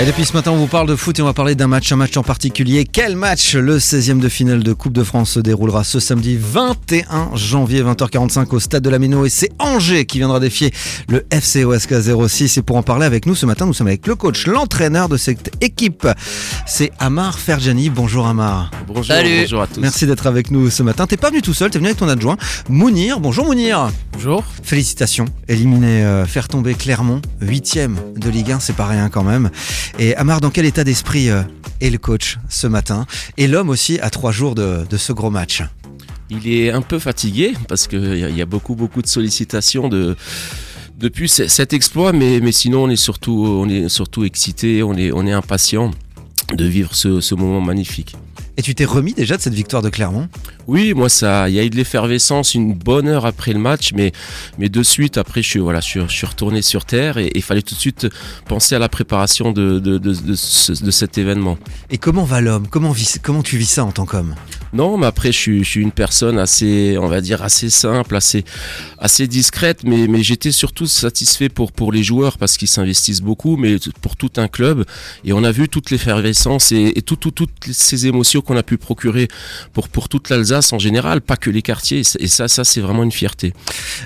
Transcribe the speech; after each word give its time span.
Et 0.00 0.06
depuis 0.06 0.24
ce 0.24 0.32
matin, 0.32 0.52
on 0.52 0.56
vous 0.56 0.66
parle 0.66 0.88
de 0.88 0.96
foot 0.96 1.18
et 1.18 1.22
on 1.22 1.26
va 1.26 1.34
parler 1.34 1.54
d'un 1.54 1.66
match, 1.66 1.92
un 1.92 1.96
match 1.96 2.16
en 2.16 2.22
particulier. 2.22 2.86
Quel 2.90 3.16
match 3.16 3.54
Le 3.54 3.76
16e 3.76 4.18
de 4.18 4.30
finale 4.30 4.62
de 4.62 4.72
Coupe 4.72 4.94
de 4.94 5.04
France 5.04 5.32
se 5.32 5.40
déroulera 5.40 5.84
ce 5.84 6.00
samedi 6.00 6.38
21 6.40 7.32
janvier 7.34 7.82
20h45 7.82 8.46
au 8.54 8.60
stade 8.60 8.82
de 8.82 8.88
la 8.88 8.98
Méno 8.98 9.26
et 9.26 9.28
c'est 9.28 9.50
Angers 9.58 10.06
qui 10.06 10.16
viendra 10.16 10.40
défier 10.40 10.72
le 11.10 11.26
FC 11.30 11.64
OSK 11.64 12.00
06. 12.28 12.56
Et 12.56 12.62
pour 12.62 12.76
en 12.76 12.82
parler 12.82 13.04
avec 13.04 13.26
nous 13.26 13.34
ce 13.34 13.44
matin, 13.44 13.66
nous 13.66 13.74
sommes 13.74 13.88
avec 13.88 14.06
le 14.06 14.14
coach, 14.14 14.46
l'entraîneur 14.46 15.10
de 15.10 15.18
cette 15.18 15.50
équipe. 15.60 16.08
C'est 16.66 16.92
Amar 16.98 17.38
Ferjani. 17.38 17.90
Bonjour 17.90 18.26
Amar. 18.26 18.70
Bonjour, 18.86 19.04
Salut. 19.04 19.40
bonjour 19.42 19.60
à 19.60 19.66
tous. 19.66 19.80
Merci 19.80 20.06
d'être 20.06 20.26
avec 20.26 20.50
nous 20.50 20.70
ce 20.70 20.82
matin. 20.82 21.06
T'es 21.06 21.18
pas 21.18 21.28
venu 21.28 21.42
tout 21.42 21.52
seul, 21.52 21.70
t'es 21.70 21.78
venu 21.78 21.88
avec 21.88 21.98
ton 21.98 22.08
adjoint 22.08 22.38
Mounir. 22.70 23.20
Bonjour 23.20 23.44
Mounir. 23.44 23.90
Bonjour. 24.14 24.44
Félicitations, 24.62 25.26
éliminer, 25.46 26.04
euh, 26.04 26.24
faire 26.24 26.48
tomber 26.48 26.72
Clermont, 26.72 27.20
huitième 27.42 27.98
de 28.16 28.30
Ligue 28.30 28.52
1, 28.52 28.60
c'est 28.60 28.72
pas 28.76 28.86
rien 28.86 29.10
quand 29.10 29.24
même. 29.24 29.50
Et 29.98 30.14
Amar, 30.16 30.40
dans 30.40 30.50
quel 30.50 30.64
état 30.66 30.84
d'esprit 30.84 31.28
euh, 31.30 31.42
est 31.80 31.90
le 31.90 31.98
coach 31.98 32.38
ce 32.48 32.66
matin? 32.66 33.06
Et 33.36 33.46
l'homme 33.46 33.68
aussi 33.68 33.98
à 34.00 34.10
trois 34.10 34.32
jours 34.32 34.54
de, 34.54 34.84
ce 34.96 35.12
gros 35.12 35.30
match. 35.30 35.62
Il 36.30 36.46
est 36.48 36.70
un 36.70 36.80
peu 36.82 36.98
fatigué 36.98 37.54
parce 37.68 37.86
qu'il 37.88 38.14
y, 38.16 38.42
a- 38.42 38.46
beaucoup, 38.46 38.74
beaucoup 38.74 39.02
de 39.02 39.06
sollicitations 39.08 39.88
de, 39.88 40.16
depuis 40.96 41.28
ce- 41.28 41.48
cet 41.48 41.72
exploit, 41.72 42.12
mais, 42.12 42.40
sinon 42.52 42.84
on 42.84 42.88
est 42.90 42.96
surtout, 42.96 43.44
on 43.46 43.68
est 43.68 43.88
surtout 43.88 44.24
excité, 44.24 44.82
on 44.82 44.94
est, 44.94 45.10
on 45.12 45.26
impatient 45.32 45.90
de 46.54 46.64
vivre 46.64 46.94
ce 46.94 47.34
moment 47.34 47.60
magnifique. 47.60 48.16
Et 48.60 48.62
tu 48.62 48.74
t'es 48.74 48.84
remis 48.84 49.14
déjà 49.14 49.38
de 49.38 49.40
cette 49.40 49.54
victoire 49.54 49.80
de 49.80 49.88
Clermont? 49.88 50.28
Oui, 50.66 50.92
moi 50.92 51.08
ça, 51.08 51.48
il 51.48 51.54
y 51.54 51.58
a 51.58 51.64
eu 51.64 51.70
de 51.70 51.76
l'effervescence 51.76 52.52
une 52.54 52.74
bonne 52.74 53.08
heure 53.08 53.24
après 53.24 53.54
le 53.54 53.58
match, 53.58 53.92
mais, 53.94 54.12
mais 54.58 54.68
de 54.68 54.82
suite 54.82 55.16
après 55.16 55.42
je 55.42 55.48
suis, 55.48 55.60
voilà, 55.60 55.80
je 55.80 55.86
suis, 55.86 56.00
je 56.06 56.12
suis 56.12 56.26
retourné 56.26 56.60
sur 56.60 56.84
terre 56.84 57.16
et 57.16 57.32
il 57.34 57.40
fallait 57.40 57.62
tout 57.62 57.74
de 57.74 57.80
suite 57.80 58.06
penser 58.46 58.74
à 58.74 58.78
la 58.78 58.90
préparation 58.90 59.52
de, 59.52 59.78
de, 59.78 59.96
de, 59.96 60.12
de 60.12 60.34
ce- 60.34 60.84
de 60.84 60.90
cet 60.90 61.16
événement. 61.16 61.56
Et 61.88 61.96
comment 61.96 62.24
va 62.24 62.42
l'homme? 62.42 62.66
Comment, 62.68 62.92
vis- 62.92 63.18
comment 63.22 63.42
tu 63.42 63.56
vis 63.56 63.64
ça 63.70 63.82
en 63.86 63.92
tant 63.92 64.04
qu'homme? 64.04 64.34
Non, 64.74 64.98
mais 64.98 65.06
après, 65.06 65.32
je 65.32 65.38
suis, 65.38 65.64
je 65.64 65.68
suis 65.68 65.80
une 65.80 65.90
personne 65.90 66.38
assez, 66.38 66.96
on 67.00 67.08
va 67.08 67.22
dire, 67.22 67.42
assez 67.42 67.70
simple, 67.70 68.14
assez, 68.14 68.44
assez 68.98 69.26
discrète, 69.26 69.84
mais, 69.84 70.06
mais 70.06 70.22
j'étais 70.22 70.52
surtout 70.52 70.86
satisfait 70.86 71.48
pour, 71.48 71.72
pour 71.72 71.90
les 71.92 72.02
joueurs 72.04 72.36
parce 72.36 72.56
qu'ils 72.58 72.68
s'investissent 72.68 73.22
beaucoup, 73.22 73.56
mais 73.56 73.76
pour 74.02 74.14
tout 74.16 74.30
un 74.36 74.46
club. 74.48 74.84
Et 75.24 75.32
on 75.32 75.42
a 75.44 75.50
vu 75.50 75.68
toute 75.68 75.90
l'effervescence 75.90 76.70
et, 76.72 76.92
et 76.94 77.02
tout, 77.02 77.16
tout- 77.16 77.32
toutes 77.32 77.50
ces 77.72 78.06
émotions 78.06 78.42
qu'on 78.50 78.56
a 78.56 78.64
pu 78.64 78.78
procurer 78.78 79.28
pour, 79.72 79.88
pour 79.88 80.08
toute 80.08 80.28
l'Alsace 80.28 80.72
en 80.72 80.80
général, 80.80 81.20
pas 81.20 81.36
que 81.36 81.50
les 81.50 81.62
quartiers. 81.62 82.02
Et 82.18 82.26
ça, 82.26 82.48
ça 82.48 82.64
c'est 82.64 82.80
vraiment 82.80 83.04
une 83.04 83.12
fierté. 83.12 83.52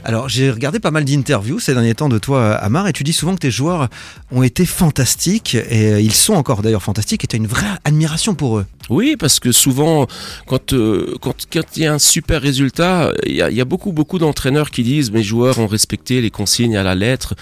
Alors 0.05 0.29
j'ai 0.29 0.51
regardé 0.51 0.81
pas 0.81 0.91
mal 0.91 1.07
d'interviews 1.07 1.61
ces 1.61 1.73
derniers 1.73 1.95
temps 1.95 2.11
de 2.11 2.19
toi 2.19 2.55
Amar 2.57 2.87
et 2.87 2.93
tu 2.93 3.05
dis 3.05 3.15
souvent 3.15 3.35
que 3.35 3.41
tes 3.41 3.51
joueurs 3.51 3.89
ont 4.31 4.43
été 4.43 4.67
fantastiques 4.67 5.55
et 5.55 5.93
euh, 5.93 6.01
ils 6.01 6.13
sont 6.13 6.35
encore 6.35 6.61
d'ailleurs 6.61 6.83
fantastiques 6.83 7.25
et 7.25 7.27
tu 7.27 7.37
as 7.37 7.39
une 7.39 7.47
vraie 7.47 7.65
admiration 7.85 8.35
pour 8.35 8.59
eux. 8.59 8.67
Oui, 8.91 9.17
parce 9.19 9.41
que 9.41 9.51
souvent, 9.51 10.07
quand 10.47 10.75
euh, 10.75 11.15
quand 11.23 11.35
quand 11.51 11.77
il 11.77 11.83
y 11.85 11.87
a 11.87 11.95
un 11.95 11.99
super 11.99 12.43
résultat, 12.43 13.13
il 13.25 13.37
y 13.37 13.41
a, 13.41 13.49
il 13.51 13.57
y 13.57 13.63
a 13.63 13.65
beaucoup 13.65 13.93
beaucoup 13.93 14.19
d'entraîneurs 14.19 14.71
qui 14.71 14.83
disent 14.83 15.11
mes 15.11 15.23
joueurs 15.23 15.59
ont 15.59 15.67
respecté 15.67 16.21
les 16.21 16.31
consignes 16.31 16.77
à 16.77 16.83
la 16.83 16.95
lettre, 16.95 17.33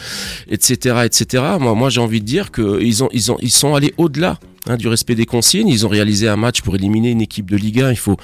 etc., 0.48 1.00
etc. 1.05 1.42
Moi, 1.58 1.75
moi, 1.75 1.91
j'ai 1.91 2.00
envie 2.00 2.20
de 2.20 2.27
dire 2.27 2.53
que 2.53 2.80
ils 2.80 3.03
ont 3.03 3.08
ils 3.12 3.33
ont 3.33 3.39
ils 3.41 3.50
sont 3.50 3.75
allés 3.75 3.92
au-delà. 3.97 4.39
Hein, 4.67 4.77
du 4.77 4.89
respect 4.89 5.15
des 5.15 5.27
consignes, 5.27 5.69
ils 5.69 5.87
ont 5.87 5.89
réalisé 5.89 6.29
un 6.29 6.37
match 6.37 6.61
pour 6.63 6.75
éliminer 6.75 7.11
une 7.11 7.21
équipe 7.21 7.51
de 7.51 7.57
Ligue 7.57 7.81
1. 7.81 7.91
Il 7.91 7.97
faut, 7.97 8.17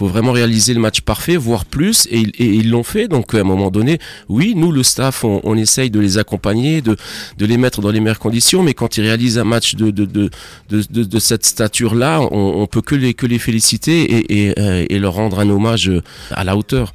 vraiment 0.00 0.32
réaliser 0.32 0.74
le 0.74 0.80
match 0.80 1.00
parfait, 1.00 1.36
voire 1.36 1.64
plus, 1.64 2.06
et, 2.10 2.24
ils- 2.38 2.70
l'ont 2.70 2.82
fait. 2.82 3.08
Donc, 3.08 3.34
à 3.34 3.38
un 3.38 3.44
moment 3.44 3.70
donné, 3.70 3.98
oui, 4.28 4.54
nous, 4.56 4.72
le 4.72 4.82
staff, 4.82 5.24
on, 5.24 5.40
on 5.44 5.56
essaye 5.56 5.90
de 5.90 6.00
les 6.00 6.18
accompagner, 6.18 6.80
de, 6.82 6.96
les 7.38 7.56
mettre 7.56 7.80
dans 7.80 7.90
les 7.90 8.00
meilleures 8.00 8.18
conditions. 8.18 8.62
Mais 8.62 8.74
quand 8.74 8.96
ils 8.96 9.02
réalisent 9.02 9.38
un 9.38 9.44
match 9.44 9.74
de, 9.76 10.30
cette 11.18 11.46
stature-là, 11.46 12.20
on, 12.30 12.60
on 12.62 12.66
peut 12.66 12.82
que 12.82 12.94
les, 12.94 13.38
féliciter 13.38 14.24
euh, 14.58 14.86
et 14.88 14.98
leur 14.98 15.14
rendre 15.14 15.38
un 15.40 15.48
hommage 15.48 15.90
à 16.30 16.44
la 16.44 16.56
hauteur. 16.56 16.94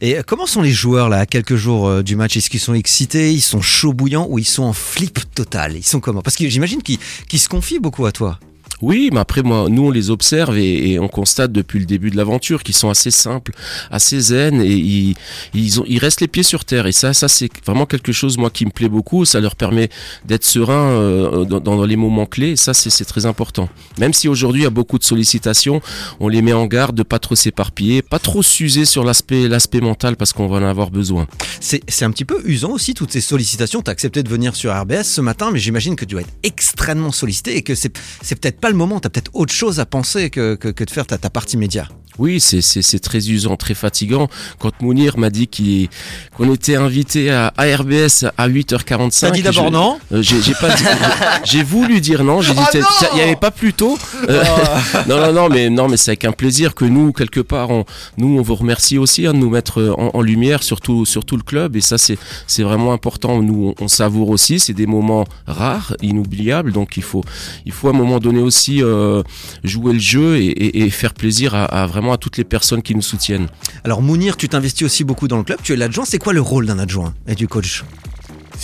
Et 0.00 0.16
comment 0.26 0.46
sont 0.46 0.62
les 0.62 0.70
joueurs 0.70 1.08
là 1.08 1.18
à 1.18 1.26
quelques 1.26 1.56
jours 1.56 1.88
euh, 1.88 2.02
du 2.02 2.16
match? 2.16 2.36
Est-ce 2.36 2.50
qu'ils 2.50 2.60
sont 2.60 2.74
excités, 2.74 3.32
ils 3.32 3.40
sont 3.40 3.60
chauds 3.60 3.92
bouillants 3.92 4.26
ou 4.28 4.38
ils 4.38 4.46
sont 4.46 4.64
en 4.64 4.72
flip 4.72 5.20
total? 5.34 5.76
Ils 5.76 5.84
sont 5.84 6.00
comment? 6.00 6.22
Parce 6.22 6.36
que 6.36 6.48
j'imagine 6.48 6.82
qu'ils 6.82 7.38
se 7.38 7.48
confient 7.48 7.80
beaucoup 7.80 8.06
à 8.06 8.12
toi. 8.12 8.38
Oui, 8.82 9.10
mais 9.12 9.20
après, 9.20 9.42
moi, 9.42 9.68
nous, 9.70 9.86
on 9.86 9.90
les 9.90 10.10
observe 10.10 10.58
et, 10.58 10.98
on 10.98 11.08
constate 11.08 11.52
depuis 11.52 11.78
le 11.78 11.86
début 11.86 12.10
de 12.10 12.16
l'aventure 12.16 12.64
qu'ils 12.64 12.74
sont 12.74 12.90
assez 12.90 13.12
simples, 13.12 13.52
assez 13.90 14.20
zen 14.20 14.60
et 14.60 15.14
ils, 15.54 15.98
restent 15.98 16.20
les 16.20 16.28
pieds 16.28 16.42
sur 16.42 16.64
terre. 16.64 16.86
Et 16.86 16.92
ça, 16.92 17.14
ça 17.14 17.28
c'est 17.28 17.48
vraiment 17.64 17.86
quelque 17.86 18.12
chose, 18.12 18.38
moi, 18.38 18.50
qui 18.50 18.66
me 18.66 18.70
plaît 18.70 18.88
beaucoup. 18.88 19.24
Ça 19.24 19.40
leur 19.40 19.54
permet 19.54 19.88
d'être 20.26 20.44
serein 20.44 20.90
euh, 20.90 21.44
dans, 21.44 21.84
les 21.84 21.96
moments 21.96 22.26
clés. 22.26 22.50
Et 22.50 22.56
ça, 22.56 22.74
c'est 22.74 23.04
très 23.04 23.24
important. 23.24 23.68
Même 23.98 24.12
si 24.12 24.26
aujourd'hui, 24.26 24.62
il 24.62 24.64
y 24.64 24.66
a 24.66 24.70
beaucoup 24.70 24.98
de 24.98 25.04
sollicitations, 25.04 25.80
on 26.18 26.26
les 26.26 26.42
met 26.42 26.52
en 26.52 26.66
garde 26.66 26.96
de 26.96 27.04
pas 27.04 27.20
trop 27.20 27.36
s'éparpiller, 27.36 28.02
pas 28.02 28.18
trop 28.18 28.42
s'user 28.42 28.84
sur 28.84 29.04
l'aspect 29.04 29.48
mental 29.80 30.16
parce 30.16 30.32
qu'on 30.32 30.48
va 30.48 30.58
en 30.58 30.64
avoir 30.64 30.90
besoin. 30.90 31.28
C'est 31.60 32.04
un 32.04 32.10
petit 32.10 32.24
peu 32.24 32.42
usant 32.44 32.72
aussi 32.72 32.94
toutes 32.94 33.12
ces 33.12 33.20
sollicitations. 33.20 33.80
Tu 33.80 33.90
as 33.90 33.92
accepté 33.92 34.24
de 34.24 34.28
venir 34.28 34.56
sur 34.56 34.76
RBS 34.76 35.04
ce 35.04 35.20
matin, 35.20 35.50
mais 35.52 35.60
j'imagine 35.60 35.94
que 35.94 36.04
tu 36.04 36.14
dois 36.14 36.22
être 36.22 36.34
extrêmement 36.42 37.12
sollicité 37.12 37.56
et 37.56 37.62
que 37.62 37.76
c'est 37.76 37.90
peut-être 37.90 38.58
pas 38.58 38.71
le 38.72 38.78
moment. 38.78 38.98
Tu 39.00 39.06
as 39.06 39.10
peut-être 39.10 39.30
autre 39.34 39.52
chose 39.52 39.78
à 39.80 39.86
penser 39.86 40.30
que, 40.30 40.54
que, 40.56 40.68
que 40.68 40.84
de 40.84 40.90
faire 40.90 41.06
ta, 41.06 41.18
ta 41.18 41.30
partie 41.30 41.56
média. 41.56 41.88
Oui, 42.18 42.40
c'est- 42.40 42.98
très 42.98 43.30
usant, 43.30 43.56
très 43.56 43.72
fatigant. 43.72 44.28
Quand 44.58 44.70
Mounir 44.82 45.16
m'a 45.16 45.30
dit 45.30 45.46
qu'il- 45.46 45.88
qu'on 46.36 46.52
était 46.52 46.76
invité 46.76 47.30
à, 47.30 47.54
à 47.56 47.64
RBS 47.74 48.26
à 48.36 48.48
8h45. 48.50 49.20
T'as 49.20 49.30
dit 49.30 49.42
d'abord 49.42 49.70
non 49.70 49.98
euh, 50.12 50.20
J'ai 50.20 50.52
pas 50.60 50.68
j'ai 51.44 51.62
voulu 51.62 52.02
dire 52.02 52.22
non. 52.22 52.42
J'ai 52.42 52.52
dit 52.52 52.60
Oh 52.62 52.66
tiens, 52.70 53.08
il 53.14 53.18
y 53.18 53.22
avait 53.22 53.34
pas 53.36 53.50
plus 53.50 53.72
tôt. 53.72 53.96
Euh, 54.28 54.44
non 55.08 55.20
non 55.20 55.32
non 55.32 55.48
mais 55.48 55.70
non 55.70 55.88
mais 55.88 55.96
c'est 55.96 56.10
avec 56.10 56.26
un 56.26 56.32
plaisir 56.32 56.74
que 56.74 56.84
nous 56.84 57.12
quelque 57.12 57.40
part 57.40 57.70
on 57.70 57.86
nous 58.18 58.38
on 58.38 58.42
vous 58.42 58.56
remercie 58.56 58.98
aussi 58.98 59.26
hein, 59.26 59.32
de 59.32 59.38
nous 59.38 59.48
mettre 59.48 59.94
en, 59.96 60.10
en 60.12 60.20
lumière 60.20 60.62
surtout 60.62 61.06
surtout 61.06 61.38
le 61.38 61.42
club 61.42 61.76
et 61.76 61.80
ça 61.80 61.96
c'est 61.96 62.18
c'est 62.46 62.62
vraiment 62.62 62.92
important. 62.92 63.40
Nous 63.40 63.74
on, 63.78 63.84
on 63.84 63.88
savoure 63.88 64.28
aussi. 64.28 64.58
C'est 64.60 64.74
des 64.74 64.86
moments 64.86 65.24
rares, 65.46 65.96
inoubliables. 66.02 66.72
Donc 66.72 66.98
il 66.98 67.02
faut 67.02 67.24
il 67.64 67.72
faut 67.72 67.88
à 67.88 67.90
un 67.92 67.96
moment 67.96 68.18
donné 68.18 68.40
aussi 68.40 68.61
euh, 68.70 69.22
jouer 69.64 69.92
le 69.94 69.98
jeu 69.98 70.36
et, 70.36 70.46
et- 70.46 70.78
et 70.84 70.90
faire 70.90 71.14
plaisir 71.14 71.54
à, 71.54 71.64
à 71.64 71.86
vraiment 71.86 72.12
à 72.12 72.16
toutes 72.18 72.36
les 72.36 72.44
personnes 72.44 72.82
qui 72.82 72.94
nous 72.94 73.02
soutiennent. 73.02 73.48
Alors 73.84 74.02
Mounir, 74.02 74.36
tu 74.36 74.48
t'investis 74.48 74.84
aussi 74.86 75.04
beaucoup 75.04 75.28
dans 75.28 75.38
le 75.38 75.44
club. 75.44 75.58
Tu 75.62 75.72
es 75.72 75.76
l'adjoint. 75.76 76.04
C'est 76.04 76.18
quoi 76.18 76.32
le 76.32 76.40
rôle 76.40 76.66
d'un 76.66 76.78
adjoint 76.78 77.14
et 77.26 77.34
du 77.34 77.48
coach? 77.48 77.84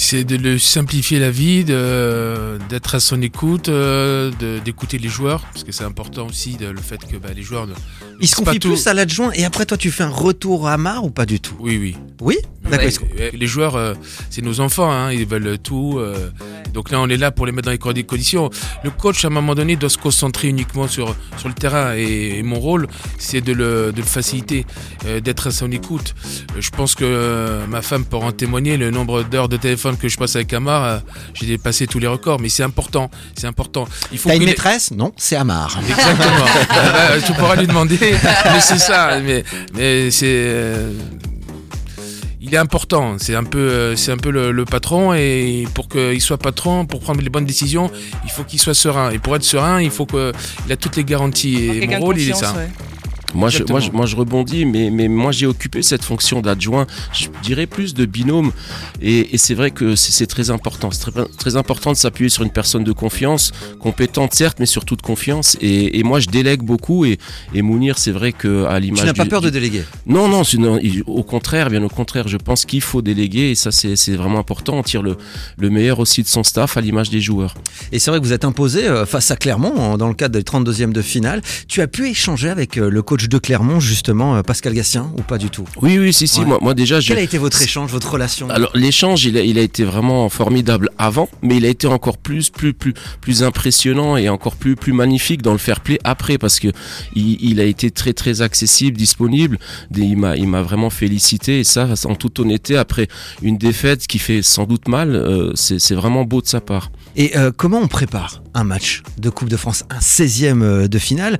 C'est 0.01 0.23
de 0.23 0.37
le 0.37 0.59
simplifier 0.61 1.19
la 1.19 1.31
vie, 1.33 1.65
de- 1.65 2.59
d'être 2.69 2.95
à 2.95 3.01
son 3.01 3.21
écoute, 3.21 3.69
euh, 3.69 4.31
d'écouter 4.65 4.97
les 4.99 5.09
joueurs, 5.09 5.41
parce 5.53 5.65
que 5.65 5.73
c'est 5.73 5.83
important 5.83 6.27
aussi 6.27 6.57
de- 6.57 6.67
le 6.69 6.81
fait 6.81 7.01
que 7.11 7.17
bah, 7.17 7.31
les 7.35 7.43
joueurs. 7.43 7.67
ne- 7.67 7.73
Il 8.21 8.29
se 8.29 8.37
c'est 8.37 8.45
pas 8.45 8.51
confie 8.53 8.61
tout. 8.61 8.69
plus 8.69 8.87
à 8.87 8.95
l'adjoint 8.95 9.33
et 9.35 9.45
après 9.45 9.67
toi 9.67 9.77
tu 9.77 9.91
fais 9.91 10.05
un 10.05 10.09
retour 10.11 10.69
à 10.69 10.75
Amar 10.75 11.05
ou 11.05 11.11
pas 11.11 11.27
du 11.27 11.41
tout? 11.41 11.57
Oui, 11.59 11.79
oui. 11.81 11.97
Oui? 12.21 12.37
D'accord. 12.71 12.79
Ouais, 12.85 12.89
Est-ce 12.89 13.01
que- 13.01 13.05
ouais, 13.19 13.31
Les 13.33 13.47
joueurs, 13.47 13.77
euh, 13.77 13.95
c'est 14.31 14.43
nos 14.43 14.61
enfants, 14.61 14.91
hein, 14.91 15.13
ils 15.13 15.27
veulent 15.27 15.59
tout. 15.59 15.97
euh, 15.99 16.31
donc 16.75 16.91
là, 16.91 17.01
on 17.01 17.09
est 17.09 17.17
là 17.17 17.31
pour 17.31 17.47
les 17.47 17.53
mettre 17.53 17.67
dans 17.67 17.73
les 17.73 17.79
co- 17.79 17.93
conditions. 18.07 18.51
Le 18.85 18.91
coach, 18.91 19.25
à 19.25 19.29
un 19.29 19.31
moment 19.31 19.55
donné, 19.55 19.77
doit 19.77 19.89
se 19.91 19.99
concentrer 19.99 20.49
uniquement 20.49 20.87
sur, 20.89 21.15
sur 21.37 21.49
le 21.49 21.55
terrain. 21.55 21.95
Et, 21.97 22.39
et 22.39 22.43
mon 22.43 22.59
rôle, 22.61 22.87
c'est 23.19 23.41
de 23.41 23.53
le, 23.53 23.93
de 23.93 23.99
le 24.01 24.07
faciliter, 24.07 24.67
euh, 25.07 25.21
d'être 25.21 25.47
à 25.49 25.51
son 25.51 25.71
écoute. 25.73 26.15
Je 26.59 26.71
pense 26.71 26.95
que 26.95 27.05
euh, 27.05 27.67
ma 27.67 27.83
femme 27.83 28.05
peut 28.05 28.17
en 28.17 28.33
témoigner. 28.33 28.77
Le 28.77 28.91
nombre 28.91 29.23
d'heures 29.23 29.49
de 29.49 29.57
téléphone 29.57 29.97
que 29.97 30.09
je 30.09 30.17
passe 30.17 30.37
avec 30.37 30.53
Amar, 30.53 30.85
euh, 30.85 30.99
j'ai 31.35 31.47
dépassé 31.47 31.87
tous 31.87 31.99
les 31.99 32.07
records. 32.07 32.41
Mais 32.41 32.49
c'est 32.49 32.63
important, 32.63 33.11
c'est 33.35 33.47
important. 33.47 33.87
Il 34.13 34.19
faut 34.19 34.29
T'as 34.29 34.35
une 34.37 34.41
les- 34.43 34.47
maîtresse? 34.47 34.91
Non, 34.91 35.13
c'est 35.17 35.37
Amar. 35.37 35.79
Exactement. 35.89 36.27
Euh, 36.27 36.93
bah, 37.19 37.27
tu 37.27 37.33
pourras 37.33 37.57
lui 37.57 37.67
demander, 37.67 37.99
mais 38.45 38.61
c'est 38.61 38.79
ça. 38.79 39.19
Mais, 39.21 39.43
mais 39.75 40.11
c'est, 40.11 40.27
euh, 40.27 40.93
il 42.49 42.55
est 42.55 42.59
important. 42.59 43.17
C'est 43.19 43.35
un 43.35 43.45
peu, 43.45 43.59
euh, 43.59 43.97
c'est 43.97 44.11
un 44.13 44.17
peu 44.17 44.31
le, 44.31 44.51
le 44.53 44.65
patron 44.65 45.15
et 45.15 45.67
pour 45.75 45.89
qu'il 45.89 46.21
soit 46.21 46.39
patron, 46.39 46.87
pour 46.87 47.01
prendre 47.01 47.21
les 47.21 47.31
bonnes 47.31 47.45
décisions, 47.47 47.91
il 48.25 48.31
faut 48.31 48.45
qu'il 48.45 48.59
soit 48.59 48.75
serein. 48.75 49.11
Et 49.11 49.19
pour 49.19 49.37
être 49.37 49.45
serein, 49.45 49.81
il 49.81 49.91
faut 49.91 50.07
qu'il 50.07 50.33
a 50.73 50.77
toutes 50.77 50.97
les 50.97 51.05
garanties. 51.05 51.67
Et 51.83 51.87
mon 51.87 51.99
rôle, 51.99 52.19
il 52.19 52.31
est 52.31 52.35
ça. 52.35 52.55
ouais. 52.55 52.69
Moi 53.35 53.51
je, 53.51 53.63
moi, 53.69 53.81
je, 53.81 53.91
moi, 53.91 54.07
je 54.07 54.17
rebondis, 54.17 54.65
mais, 54.65 54.91
mais 54.91 55.07
moi, 55.09 55.33
j'ai 55.33 55.47
occupé 55.47 55.83
cette 55.83 56.03
fonction 56.03 56.41
d'adjoint, 56.41 56.87
je 57.13 57.27
dirais 57.43 57.67
plus 57.67 57.93
de 57.93 58.07
binôme. 58.07 58.53
Et, 59.03 59.35
et 59.35 59.39
c'est 59.39 59.55
vrai 59.55 59.71
que 59.71 59.97
c'est 59.97 60.27
très 60.27 60.51
important. 60.51 60.91
C'est 60.91 61.11
très, 61.11 61.25
très 61.39 61.57
important 61.57 61.93
de 61.93 61.97
s'appuyer 61.97 62.31
sur 62.31 62.43
une 62.43 62.51
personne 62.51 62.85
de 62.85 62.93
confiance, 62.93 63.53
compétente 63.81 64.33
certes, 64.35 64.59
mais 64.61 64.67
surtout 64.67 64.97
de 64.97 65.03
confiance. 65.03 65.57
Et, 65.61 65.99
et 65.99 66.03
moi, 66.03 66.21
je 66.21 66.29
délègue 66.29 66.63
beaucoup. 66.63 67.05
Et, 67.05 67.19
et 67.53 67.61
Mounir, 67.63 67.99
c'est 67.99 68.13
vrai 68.13 68.33
qu'à 68.33 68.79
l'image. 68.81 69.01
Tu 69.01 69.07
n'as 69.07 69.13
pas 69.13 69.27
peur 69.27 69.43
de 69.43 69.51
déléguer? 69.51 69.85
Non, 70.07 70.27
non, 70.29 70.43
non, 70.59 70.79
au 71.07 71.23
contraire, 71.23 71.69
bien 71.69 71.83
au 71.83 71.89
contraire, 71.89 72.29
je 72.29 72.39
pense 72.39 72.65
qu'il 72.65 72.81
faut 72.81 73.03
déléguer. 73.03 73.51
Et 73.51 73.55
ça, 73.55 73.71
c'est 73.73 74.17
vraiment 74.17 74.39
important. 74.39 74.79
On 74.79 74.83
tire 74.83 75.03
le, 75.03 75.17
le 75.59 75.71
meilleur 75.71 75.99
aussi 75.99 76.23
de 76.23 76.29
son 76.29 76.43
staff 76.45 76.77
à 76.77 76.81
l'image 76.81 77.11
des 77.11 77.21
joueurs. 77.21 77.55
Et 77.93 77.99
c'est 77.99 78.11
vrai 78.11 78.21
que 78.21 78.25
vous 78.25 78.33
êtes 78.33 78.45
imposé 78.45 78.87
euh, 78.87 79.05
face 79.05 79.31
à 79.31 79.37
Clermont 79.37 79.97
dans 79.99 80.09
le 80.09 80.15
cadre 80.15 80.35
des 80.39 80.43
32e 80.43 80.93
de 80.93 81.03
finale. 81.03 81.43
Tu 81.69 81.83
as 81.83 81.89
pu 81.89 82.09
échanger 82.09 82.49
avec 82.49 82.79
euh, 82.79 82.89
le 82.89 83.03
coach 83.03 83.18
coach 83.19 83.29
de 83.29 83.39
Clermont, 83.39 83.81
justement, 83.81 84.43
Pascal 84.43 84.75
Gassien, 84.75 85.11
ou 85.17 85.23
pas 85.23 85.39
du 85.39 85.51
tout 85.51 85.65
Oui, 85.83 85.99
oui, 85.99 86.13
si, 86.13 86.29
si. 86.29 86.43
Moi, 86.43 86.59
moi, 86.61 86.75
déjà, 86.75 87.01
quel 87.01 87.19
a 87.19 87.23
été 87.23 87.39
votre 87.39 87.61
échange, 87.61 87.91
votre 87.91 88.13
relation 88.13 88.49
Alors 88.51 88.71
l'échange, 88.75 89.25
il 89.25 89.37
a, 89.37 89.43
il 89.43 89.59
a 89.59 89.63
été 89.63 89.85
vraiment 89.85 90.29
formidable 90.29 90.91
avant, 90.99 91.29
mais 91.43 91.57
il 91.57 91.67
a 91.67 91.69
été 91.69 91.87
encore 91.87 92.19
plus, 92.19 92.51
plus, 92.51 92.75
plus, 92.75 92.95
plus 93.21 93.43
impressionnant 93.43 94.17
et 94.17 94.29
encore 94.29 94.55
plus, 94.55 94.77
plus 94.77 94.93
magnifique 94.93 95.43
dans 95.43 95.53
le 95.53 95.59
fair 95.59 95.81
play 95.81 95.99
après, 96.05 96.39
parce 96.39 96.61
que 96.61 96.69
il, 97.15 97.39
il 97.41 97.61
a 97.61 97.65
été 97.65 97.91
très, 97.91 98.13
très 98.13 98.41
accessible, 98.43 98.97
disponible. 98.97 99.59
Il 99.97 100.17
m'a, 100.17 100.37
il 100.37 100.47
m'a 100.47 100.63
vraiment 100.63 100.91
félicité 100.91 101.61
et 101.61 101.65
ça, 101.65 101.89
en 102.05 102.15
toute 102.15 102.39
honnêteté, 102.39 102.77
après 102.77 103.09
une 103.43 103.59
défaite 103.59 104.07
qui 104.07 104.19
fait 104.19 104.43
sans 104.43 104.65
doute 104.65 104.89
mal, 104.89 105.15
euh, 105.15 105.53
c'est 105.55 105.95
vraiment 105.95 106.25
beau 106.25 106.41
de 106.41 106.47
sa 106.47 106.61
part. 106.61 106.91
Et 107.17 107.37
euh, 107.37 107.51
comment 107.57 107.79
on 107.79 107.89
prépare 107.89 108.43
un 108.55 108.65
match 108.65 109.03
de 109.19 109.31
Coupe 109.31 109.49
de 109.49 109.57
France, 109.57 109.85
un 109.91 109.99
16e 109.99 110.63
euh, 110.63 110.89
de 110.89 110.99
finale, 110.99 111.39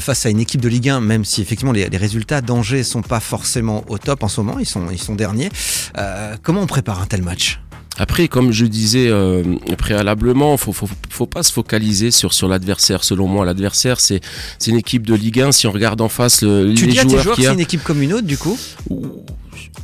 face 0.00 0.26
à 0.26 0.30
une 0.30 0.40
équipe 0.40 0.60
de 0.60 0.68
Ligue 0.68 0.88
1, 0.88 1.00
même 1.00 1.15
si 1.24 1.40
effectivement 1.42 1.72
les, 1.72 1.86
résultats 1.96 2.40
d'Angers 2.40 2.82
sont 2.82 3.02
pas 3.02 3.20
forcément 3.20 3.84
au 3.88 3.98
top 3.98 4.22
en 4.22 4.28
ce 4.28 4.40
moment, 4.40 4.58
ils 4.58 4.66
sont, 4.66 4.90
ils 4.90 5.00
sont 5.00 5.14
derniers. 5.14 5.50
comment 6.42 6.62
on 6.62 6.66
prépare 6.66 7.00
un 7.00 7.06
tel 7.06 7.22
match? 7.22 7.60
Après, 7.98 8.28
comme 8.28 8.52
je 8.52 8.66
disais 8.66 9.10
préalablement, 9.78 10.56
faut, 10.56 10.72
faut, 10.72 10.88
faut 11.08 11.26
pas 11.26 11.42
se 11.42 11.52
focaliser 11.52 12.10
sur 12.10 12.34
sur 12.34 12.48
l'adversaire. 12.48 13.04
Selon 13.04 13.26
moi, 13.26 13.46
l'adversaire 13.46 14.00
c'est 14.00 14.20
c'est 14.58 14.70
une 14.70 14.76
équipe 14.76 15.06
de 15.06 15.14
Ligue 15.14 15.40
1. 15.40 15.52
Si 15.52 15.66
on 15.66 15.72
regarde 15.72 16.00
en 16.00 16.08
face 16.08 16.42
le, 16.42 16.74
tu 16.74 16.86
les 16.86 16.92
dis 16.92 16.98
à 16.98 17.06
joueurs, 17.06 17.36
tes 17.36 17.44
c'est 17.44 17.52
une 17.52 17.60
équipe 17.60 17.82
comme 17.82 18.02
une 18.02 18.12
autre 18.12 18.26
du 18.26 18.36
coup? 18.36 18.58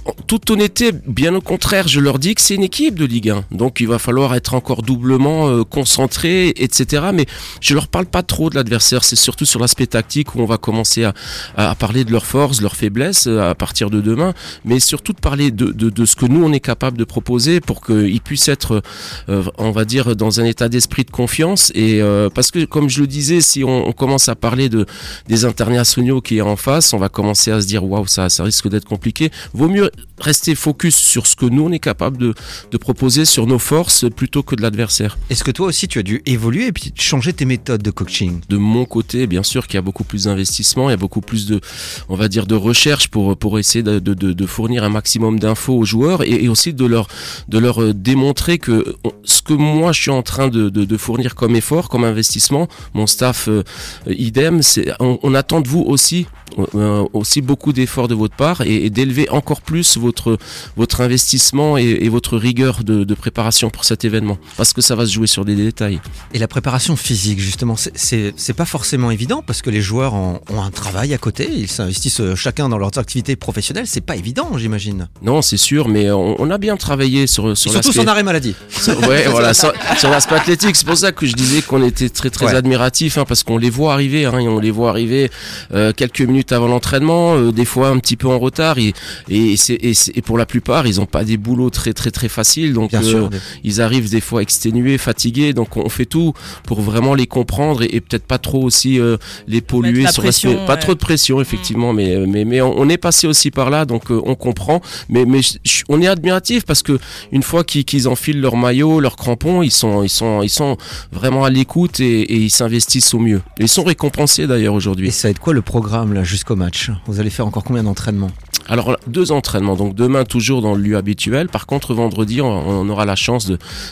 En 0.04 0.12
toute 0.26 0.50
honnêteté, 0.50 0.90
bien 1.06 1.34
au 1.34 1.40
contraire, 1.40 1.86
je 1.86 2.00
leur 2.00 2.18
dis 2.18 2.34
que 2.34 2.40
c'est 2.40 2.54
une 2.54 2.64
équipe 2.64 2.96
de 2.96 3.04
Ligue 3.04 3.30
1. 3.30 3.44
Donc 3.52 3.80
il 3.80 3.86
va 3.86 3.98
falloir 3.98 4.34
être 4.34 4.54
encore 4.54 4.82
doublement 4.82 5.48
euh, 5.48 5.64
concentré, 5.64 6.48
etc. 6.56 7.10
Mais 7.14 7.26
je 7.60 7.74
leur 7.74 7.86
parle 7.86 8.06
pas 8.06 8.22
trop 8.22 8.50
de 8.50 8.56
l'adversaire. 8.56 9.04
C'est 9.04 9.16
surtout 9.16 9.44
sur 9.44 9.60
l'aspect 9.60 9.86
tactique 9.86 10.34
où 10.34 10.40
on 10.40 10.44
va 10.44 10.58
commencer 10.58 11.04
à, 11.04 11.74
parler 11.76 12.04
de 12.04 12.10
leurs 12.10 12.26
forces, 12.26 12.60
leurs 12.60 12.76
faiblesses 12.76 13.26
euh, 13.26 13.50
à 13.50 13.54
partir 13.54 13.90
de 13.90 14.00
demain. 14.00 14.34
Mais 14.64 14.80
surtout 14.80 15.12
de 15.12 15.20
parler 15.20 15.50
de, 15.50 16.04
ce 16.04 16.16
que 16.16 16.26
nous 16.26 16.44
on 16.44 16.52
est 16.52 16.60
capable 16.60 16.98
de 16.98 17.04
proposer 17.04 17.60
pour 17.60 17.84
qu'ils 17.84 18.20
puissent 18.20 18.48
être, 18.48 18.82
euh, 19.28 19.44
on 19.58 19.70
va 19.70 19.84
dire, 19.84 20.16
dans 20.16 20.40
un 20.40 20.44
état 20.44 20.68
d'esprit 20.68 21.04
de 21.04 21.10
confiance. 21.10 21.70
Et 21.74 22.00
parce 22.34 22.50
que 22.50 22.64
comme 22.64 22.88
je 22.88 23.00
le 23.00 23.06
disais, 23.06 23.40
si 23.40 23.62
on, 23.64 23.92
commence 23.92 24.28
à 24.28 24.34
parler 24.34 24.68
de 24.68 24.86
des 25.28 25.44
internationaux 25.44 26.20
qui 26.20 26.38
est 26.38 26.40
en 26.40 26.56
face, 26.56 26.92
on 26.92 26.98
va 26.98 27.08
commencer 27.08 27.50
à 27.50 27.60
se 27.60 27.66
dire 27.66 27.84
waouh, 27.84 28.06
ça 28.06 28.28
risque 28.40 28.68
d'être 28.68 28.86
compliqué. 28.86 29.30
Vaut 29.62 29.68
mieux 29.68 29.92
rester 30.18 30.56
focus 30.56 30.96
sur 30.96 31.28
ce 31.28 31.36
que 31.36 31.46
nous 31.46 31.62
on 31.62 31.70
est 31.70 31.78
capable 31.78 32.16
de, 32.16 32.34
de 32.72 32.76
proposer, 32.78 33.24
sur 33.24 33.46
nos 33.46 33.60
forces 33.60 34.06
plutôt 34.10 34.42
que 34.42 34.56
de 34.56 34.62
l'adversaire. 34.62 35.18
Est-ce 35.30 35.44
que 35.44 35.52
toi 35.52 35.68
aussi 35.68 35.86
tu 35.86 36.00
as 36.00 36.02
dû 36.02 36.20
évoluer 36.26 36.66
et 36.66 36.72
puis 36.72 36.92
changer 36.96 37.32
tes 37.32 37.44
méthodes 37.44 37.80
de 37.80 37.92
coaching? 37.92 38.40
De 38.48 38.56
mon 38.56 38.86
côté, 38.86 39.28
bien 39.28 39.44
sûr 39.44 39.68
qu'il 39.68 39.76
y 39.76 39.78
a 39.78 39.82
beaucoup 39.82 40.02
plus 40.02 40.24
d'investissement, 40.24 40.88
il 40.88 40.92
y 40.92 40.94
a 40.94 40.96
beaucoup 40.96 41.20
plus 41.20 41.46
de, 41.46 41.60
on 42.08 42.16
va 42.16 42.26
dire, 42.26 42.46
de 42.48 42.56
recherche 42.56 43.06
pour, 43.06 43.36
pour 43.36 43.60
essayer 43.60 43.84
de, 43.84 44.00
de, 44.00 44.14
de 44.14 44.46
fournir 44.46 44.82
un 44.82 44.88
maximum 44.88 45.38
d'infos 45.38 45.78
aux 45.78 45.84
joueurs 45.84 46.24
et, 46.24 46.44
et, 46.44 46.48
aussi 46.48 46.74
de 46.74 46.84
leur, 46.84 47.06
de 47.48 47.58
leur 47.58 47.80
euh, 47.80 47.94
démontrer 47.94 48.58
que 48.58 48.96
ce 49.22 49.42
que 49.42 49.52
moi 49.52 49.92
je 49.92 50.02
suis 50.02 50.10
en 50.10 50.22
train 50.22 50.48
de, 50.48 50.70
de, 50.70 50.96
fournir 50.96 51.36
comme 51.36 51.54
effort, 51.54 51.88
comme 51.88 52.02
investissement, 52.02 52.66
mon 52.94 53.06
staff 53.06 53.46
euh, 53.46 53.62
idem, 54.08 54.60
on, 54.98 55.20
on, 55.22 55.34
attend 55.34 55.60
de 55.60 55.68
vous 55.68 55.82
aussi 55.82 56.26
euh, 56.74 57.06
aussi 57.12 57.40
beaucoup 57.40 57.72
d'efforts 57.72 58.08
de 58.08 58.14
votre 58.14 58.36
part 58.36 58.60
et, 58.62 58.86
et 58.86 58.90
d'élever 58.90 59.28
encore 59.30 59.51
plus 59.60 59.96
votre, 59.96 60.38
votre 60.76 61.00
investissement 61.00 61.76
et, 61.76 61.98
et 62.00 62.08
votre 62.08 62.36
rigueur 62.36 62.84
de, 62.84 63.04
de, 63.04 63.14
préparation 63.14 63.70
pour 63.70 63.84
cet 63.84 64.04
événement 64.04 64.38
parce 64.56 64.72
que 64.72 64.80
ça 64.80 64.94
va 64.94 65.06
se 65.06 65.12
jouer 65.12 65.26
sur 65.26 65.44
des 65.44 65.54
détails. 65.54 66.00
Et 66.32 66.38
la 66.38 66.48
préparation 66.48 66.96
physique, 66.96 67.38
justement, 67.38 67.76
c'est 67.76 68.56
pas 68.56 68.64
forcément 68.64 69.10
évident 69.10 69.42
parce 69.46 69.62
que 69.62 69.70
les 69.70 69.80
joueurs 69.80 70.14
ont, 70.14 70.40
ont 70.50 70.62
un 70.62 70.70
travail 70.70 71.14
à 71.14 71.18
côté, 71.18 71.48
ils 71.54 71.68
s'investissent 71.68 72.34
chacun 72.34 72.68
dans 72.68 72.78
leurs 72.78 72.96
activités 72.98 73.36
professionnelles, 73.36 73.86
c'est 73.86 74.00
pas 74.00 74.16
évident, 74.16 74.56
j'imagine. 74.56 75.08
Non, 75.22 75.42
c'est 75.42 75.56
sûr, 75.56 75.88
mais 75.88 76.10
on, 76.10 76.40
on, 76.40 76.50
a 76.50 76.58
bien 76.58 76.76
travaillé 76.76 77.26
sur, 77.26 77.56
sur 77.56 77.70
Surtout 77.70 77.92
son 77.92 78.06
arrêt 78.06 78.22
maladie. 78.22 78.54
Sur, 78.68 78.98
ouais, 79.08 79.26
voilà, 79.28 79.54
sur, 79.54 79.72
sur 79.98 80.10
l'aspect 80.10 80.34
athlétique, 80.34 80.74
c'est 80.74 80.86
pour 80.86 80.96
ça 80.96 81.12
que 81.12 81.24
je 81.26 81.34
disais 81.34 81.62
qu'on 81.62 81.84
était 81.84 82.08
très 82.08 82.30
très 82.30 82.46
ouais. 82.46 82.54
admiratif 82.54 83.18
hein, 83.18 83.24
parce 83.26 83.44
qu'on 83.44 83.58
les 83.58 83.70
voit 83.70 83.92
arriver, 83.92 84.24
hein, 84.24 84.38
et 84.38 84.48
on 84.48 84.58
les 84.58 84.70
voit 84.70 84.90
arriver 84.90 85.30
euh, 85.72 85.92
quelques 85.92 86.22
minutes 86.22 86.52
avant 86.52 86.66
l'entraînement, 86.66 87.36
euh, 87.36 87.52
des 87.52 87.64
fois 87.64 87.88
un 87.88 87.98
petit 87.98 88.16
peu 88.16 88.28
en 88.28 88.38
retard, 88.38 88.78
et, 88.78 88.94
et, 89.28 89.41
et, 89.42 89.92
et 90.14 90.22
pour 90.22 90.38
la 90.38 90.46
plupart, 90.46 90.86
ils 90.86 90.96
n'ont 90.96 91.06
pas 91.06 91.24
des 91.24 91.36
boulots 91.36 91.70
très 91.70 91.92
très 91.92 92.10
très 92.10 92.28
faciles, 92.28 92.72
donc 92.72 92.94
euh, 92.94 93.02
sûr, 93.02 93.30
ils 93.64 93.80
arrivent 93.80 94.10
des 94.10 94.20
fois 94.20 94.42
exténués, 94.42 94.98
fatigués, 94.98 95.52
donc 95.52 95.76
on 95.76 95.88
fait 95.88 96.06
tout 96.06 96.32
pour 96.64 96.80
vraiment 96.80 97.14
les 97.14 97.26
comprendre 97.26 97.82
et, 97.82 98.00
peut-être 98.00 98.24
pas 98.24 98.38
trop 98.38 98.62
aussi 98.62 98.98
euh, 98.98 99.16
les 99.46 99.60
polluer 99.60 100.06
sur 100.06 100.22
pression, 100.22 100.66
Pas 100.66 100.76
trop 100.76 100.94
de 100.94 100.98
pression, 100.98 101.40
effectivement, 101.40 101.92
mmh. 101.92 101.96
mais, 101.96 102.26
mais, 102.26 102.44
mais 102.44 102.60
on, 102.60 102.78
on, 102.78 102.88
est 102.88 102.96
passé 102.98 103.26
aussi 103.26 103.50
par 103.50 103.70
là, 103.70 103.84
donc 103.84 104.10
euh, 104.10 104.20
on 104.24 104.34
comprend, 104.34 104.80
mais, 105.08 105.24
mais 105.24 105.40
on 105.88 106.00
est 106.00 106.06
admiratif 106.06 106.64
parce 106.64 106.82
que 106.82 106.98
une 107.30 107.42
fois 107.42 107.64
qu'ils 107.64 107.84
qu 107.84 108.06
enfilent 108.06 108.40
leur 108.40 108.56
maillot, 108.56 109.00
leurs 109.00 109.16
crampons, 109.16 109.62
ils 109.62 109.70
sont, 109.70 110.02
ils 110.02 110.08
sont, 110.08 110.42
ils 110.42 110.50
sont 110.50 110.76
vraiment 111.12 111.44
à 111.44 111.50
l'écoute 111.50 112.00
et, 112.00 112.22
et, 112.22 112.36
ils 112.36 112.50
s'investissent 112.50 113.14
au 113.14 113.18
mieux. 113.18 113.40
Ils 113.58 113.68
sont 113.68 113.84
récompensés 113.84 114.46
d'ailleurs 114.46 114.74
aujourd'hui. 114.74 115.08
Et 115.08 115.10
ça 115.10 115.28
va 115.28 115.30
être 115.30 115.38
quoi 115.38 115.52
le 115.52 115.62
programme 115.62 116.12
là 116.12 116.24
jusqu'au 116.24 116.56
match? 116.56 116.90
Vous 117.06 117.20
allez 117.20 117.30
faire 117.30 117.46
encore 117.46 117.64
combien 117.64 117.82
d'entraînements? 117.82 118.30
Alors 118.68 118.96
deux 119.06 119.21
entraînements, 119.30 119.76
donc 119.76 119.94
demain 119.94 120.24
toujours 120.24 120.62
dans 120.62 120.74
le 120.74 120.82
lieu 120.82 120.96
habituel. 120.96 121.48
Par 121.48 121.66
contre 121.66 121.94
vendredi 121.94 122.40
on, 122.40 122.48
on 122.48 122.88
aura 122.88 123.04
la 123.04 123.16
chance 123.16 123.50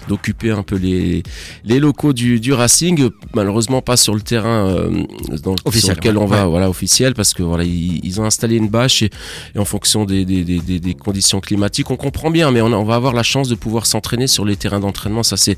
d'occuper 0.09 0.51
un 0.51 0.63
peu 0.63 0.77
les, 0.77 1.23
les 1.65 1.79
locaux 1.79 2.13
du, 2.13 2.41
du, 2.41 2.53
Racing. 2.53 3.11
Malheureusement 3.35 3.83
pas 3.83 3.97
sur 3.97 4.15
le 4.15 4.21
terrain 4.21 4.67
euh, 4.67 5.05
dans, 5.43 5.55
officiel, 5.65 5.83
sur 5.83 5.95
lequel 5.95 6.17
ouais. 6.17 6.23
on 6.23 6.27
va, 6.27 6.47
voilà 6.47 6.69
officiel, 6.69 7.15
parce 7.15 7.35
que 7.35 7.43
voilà 7.43 7.65
ils, 7.65 8.05
ils 8.05 8.21
ont 8.21 8.25
installé 8.25 8.57
une 8.57 8.69
bâche 8.69 9.03
et, 9.03 9.11
et 9.55 9.59
en 9.59 9.65
fonction 9.65 10.05
des, 10.05 10.25
des, 10.25 10.45
des, 10.45 10.81
des, 10.81 10.95
conditions 10.95 11.41
climatiques, 11.41 11.91
on 11.91 11.97
comprend 11.97 12.31
bien, 12.31 12.51
mais 12.51 12.61
on, 12.61 12.73
on 12.73 12.85
va 12.85 12.95
avoir 12.95 13.13
la 13.13 13.23
chance 13.23 13.49
de 13.49 13.55
pouvoir 13.55 13.87
s'entraîner 13.87 14.27
sur 14.27 14.45
les 14.45 14.57
terrains 14.57 14.81
d'entraînement. 14.81 15.23
Ça 15.23 15.37
c'est 15.37 15.57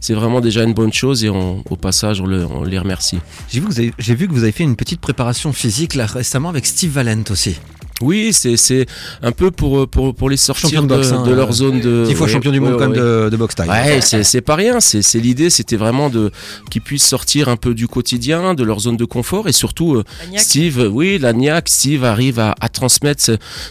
c'est 0.00 0.14
vraiment 0.14 0.40
déjà 0.40 0.64
une 0.64 0.74
bonne 0.74 0.92
chose 0.92 1.24
et 1.24 1.30
on, 1.30 1.62
au 1.70 1.76
passage 1.76 2.20
on, 2.20 2.26
le, 2.26 2.44
on 2.46 2.64
les 2.64 2.78
remercie. 2.78 3.18
J'ai 3.50 3.60
vu, 3.60 3.66
que 3.66 3.72
vous 3.72 3.78
avez, 3.78 3.92
vu 3.98 4.28
que 4.28 4.32
vous 4.32 4.42
avez 4.42 4.52
fait 4.52 4.64
une 4.64 4.76
petite 4.76 5.00
préparation 5.00 5.52
physique 5.52 5.94
là 5.94 6.06
récemment 6.06 6.48
avec 6.48 6.66
Steve 6.66 6.92
Valent 6.92 7.24
aussi. 7.30 7.56
Oui, 8.00 8.32
c'est 8.32 8.86
un 9.22 9.32
peu 9.32 9.50
pour, 9.50 9.88
pour, 9.88 10.14
pour 10.14 10.28
les 10.28 10.36
sortir 10.36 10.68
champion 10.68 10.82
de, 10.82 10.88
boxe, 10.88 11.10
de, 11.10 11.14
hein, 11.14 11.22
de 11.22 11.32
leur 11.32 11.52
zone 11.52 11.80
de. 11.80 12.04
Dix 12.06 12.14
fois 12.14 12.26
ouais, 12.26 12.32
champion 12.32 12.50
du 12.50 12.60
monde 12.60 12.72
ouais, 12.72 12.78
quand 12.78 12.88
même 12.88 12.98
de, 12.98 13.28
de 13.30 13.36
boxe 13.36 13.54
taille. 13.54 13.68
Ouais, 13.68 14.00
c'est 14.00 14.40
pas 14.40 14.56
rien. 14.56 14.80
C'est 14.80 15.18
l'idée, 15.18 15.50
c'était 15.50 15.76
vraiment 15.76 16.10
de 16.10 16.30
qu'ils 16.70 16.82
puissent 16.82 17.06
sortir 17.06 17.48
un 17.48 17.56
peu 17.56 17.74
du 17.74 17.86
quotidien, 17.88 18.54
de 18.54 18.64
leur 18.64 18.80
zone 18.80 18.96
de 18.96 19.04
confort 19.04 19.48
et 19.48 19.52
surtout 19.52 19.94
euh, 19.94 20.04
Steve, 20.36 20.90
oui, 20.92 21.18
l'agnac, 21.18 21.68
Steve 21.68 22.04
arrive 22.04 22.38
à, 22.38 22.54
à 22.60 22.68
transmettre 22.68 23.22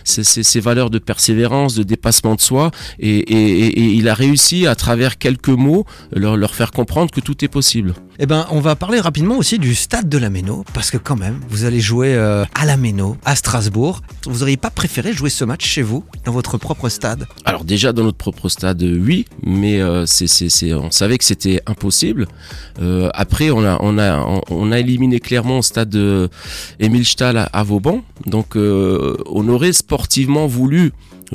ces, 0.03 0.59
valeurs 0.59 0.89
de 0.89 0.99
persévérance, 0.99 1.75
de 1.75 1.83
dépassement 1.83 2.35
de 2.35 2.41
soi 2.41 2.71
et, 2.99 3.17
et, 3.17 3.67
et, 3.67 3.83
il 3.93 4.07
a 4.07 4.13
réussi 4.13 4.67
à 4.67 4.75
travers 4.75 5.17
quelques 5.17 5.49
mots 5.49 5.85
leur, 6.11 6.37
leur 6.37 6.55
faire 6.55 6.71
comprendre 6.71 7.11
que 7.11 7.19
tout 7.19 7.43
est 7.43 7.49
possible. 7.49 7.93
Eh 8.19 8.27
ben, 8.27 8.45
on 8.51 8.59
va 8.59 8.75
parler 8.75 8.99
rapidement 8.99 9.37
aussi 9.37 9.57
du 9.57 9.73
stade 9.73 10.07
de 10.07 10.19
la 10.19 10.29
Méno 10.29 10.63
parce 10.73 10.91
que 10.91 10.97
quand 10.97 11.15
même, 11.15 11.39
vous 11.49 11.65
allez 11.65 11.79
jouer 11.79 12.13
euh, 12.13 12.45
à 12.53 12.65
la 12.65 12.77
Méno, 12.77 13.17
à 13.25 13.35
Strasbourg. 13.35 14.01
Vous 14.27 14.39
n'auriez 14.39 14.55
pas 14.55 14.69
préféré 14.69 15.13
jouer 15.13 15.31
ce 15.31 15.43
match 15.43 15.65
chez 15.65 15.81
vous, 15.81 16.03
dans 16.23 16.31
votre 16.31 16.59
propre 16.59 16.89
stade? 16.89 17.25
Alors 17.43 17.63
déjà 17.63 17.91
dans 17.91 18.03
notre 18.03 18.19
propre 18.19 18.49
stade, 18.49 18.83
oui, 18.83 19.25
mais 19.41 19.81
euh, 19.81 20.05
c'est, 20.05 20.27
c'est, 20.27 20.73
on 20.75 20.91
savait 20.91 21.17
que 21.17 21.25
c'était 21.25 21.61
impossible. 21.65 22.27
Euh, 22.79 23.09
après, 23.15 23.49
on 23.49 23.63
a, 23.65 23.77
on, 23.79 23.97
a, 23.97 24.41
on 24.49 24.71
a 24.71 24.79
éliminé 24.79 25.19
clairement 25.19 25.57
au 25.57 25.63
stade 25.63 25.89
de 25.89 26.29
Émile 26.79 27.05
Stahl 27.05 27.37
à, 27.37 27.45
à 27.45 27.63
Vauban, 27.63 28.03
donc 28.27 28.55
euh, 28.55 29.17
on 29.25 29.47
aurait 29.49 29.73
sportivement 29.73 30.45
voulu 30.45 30.91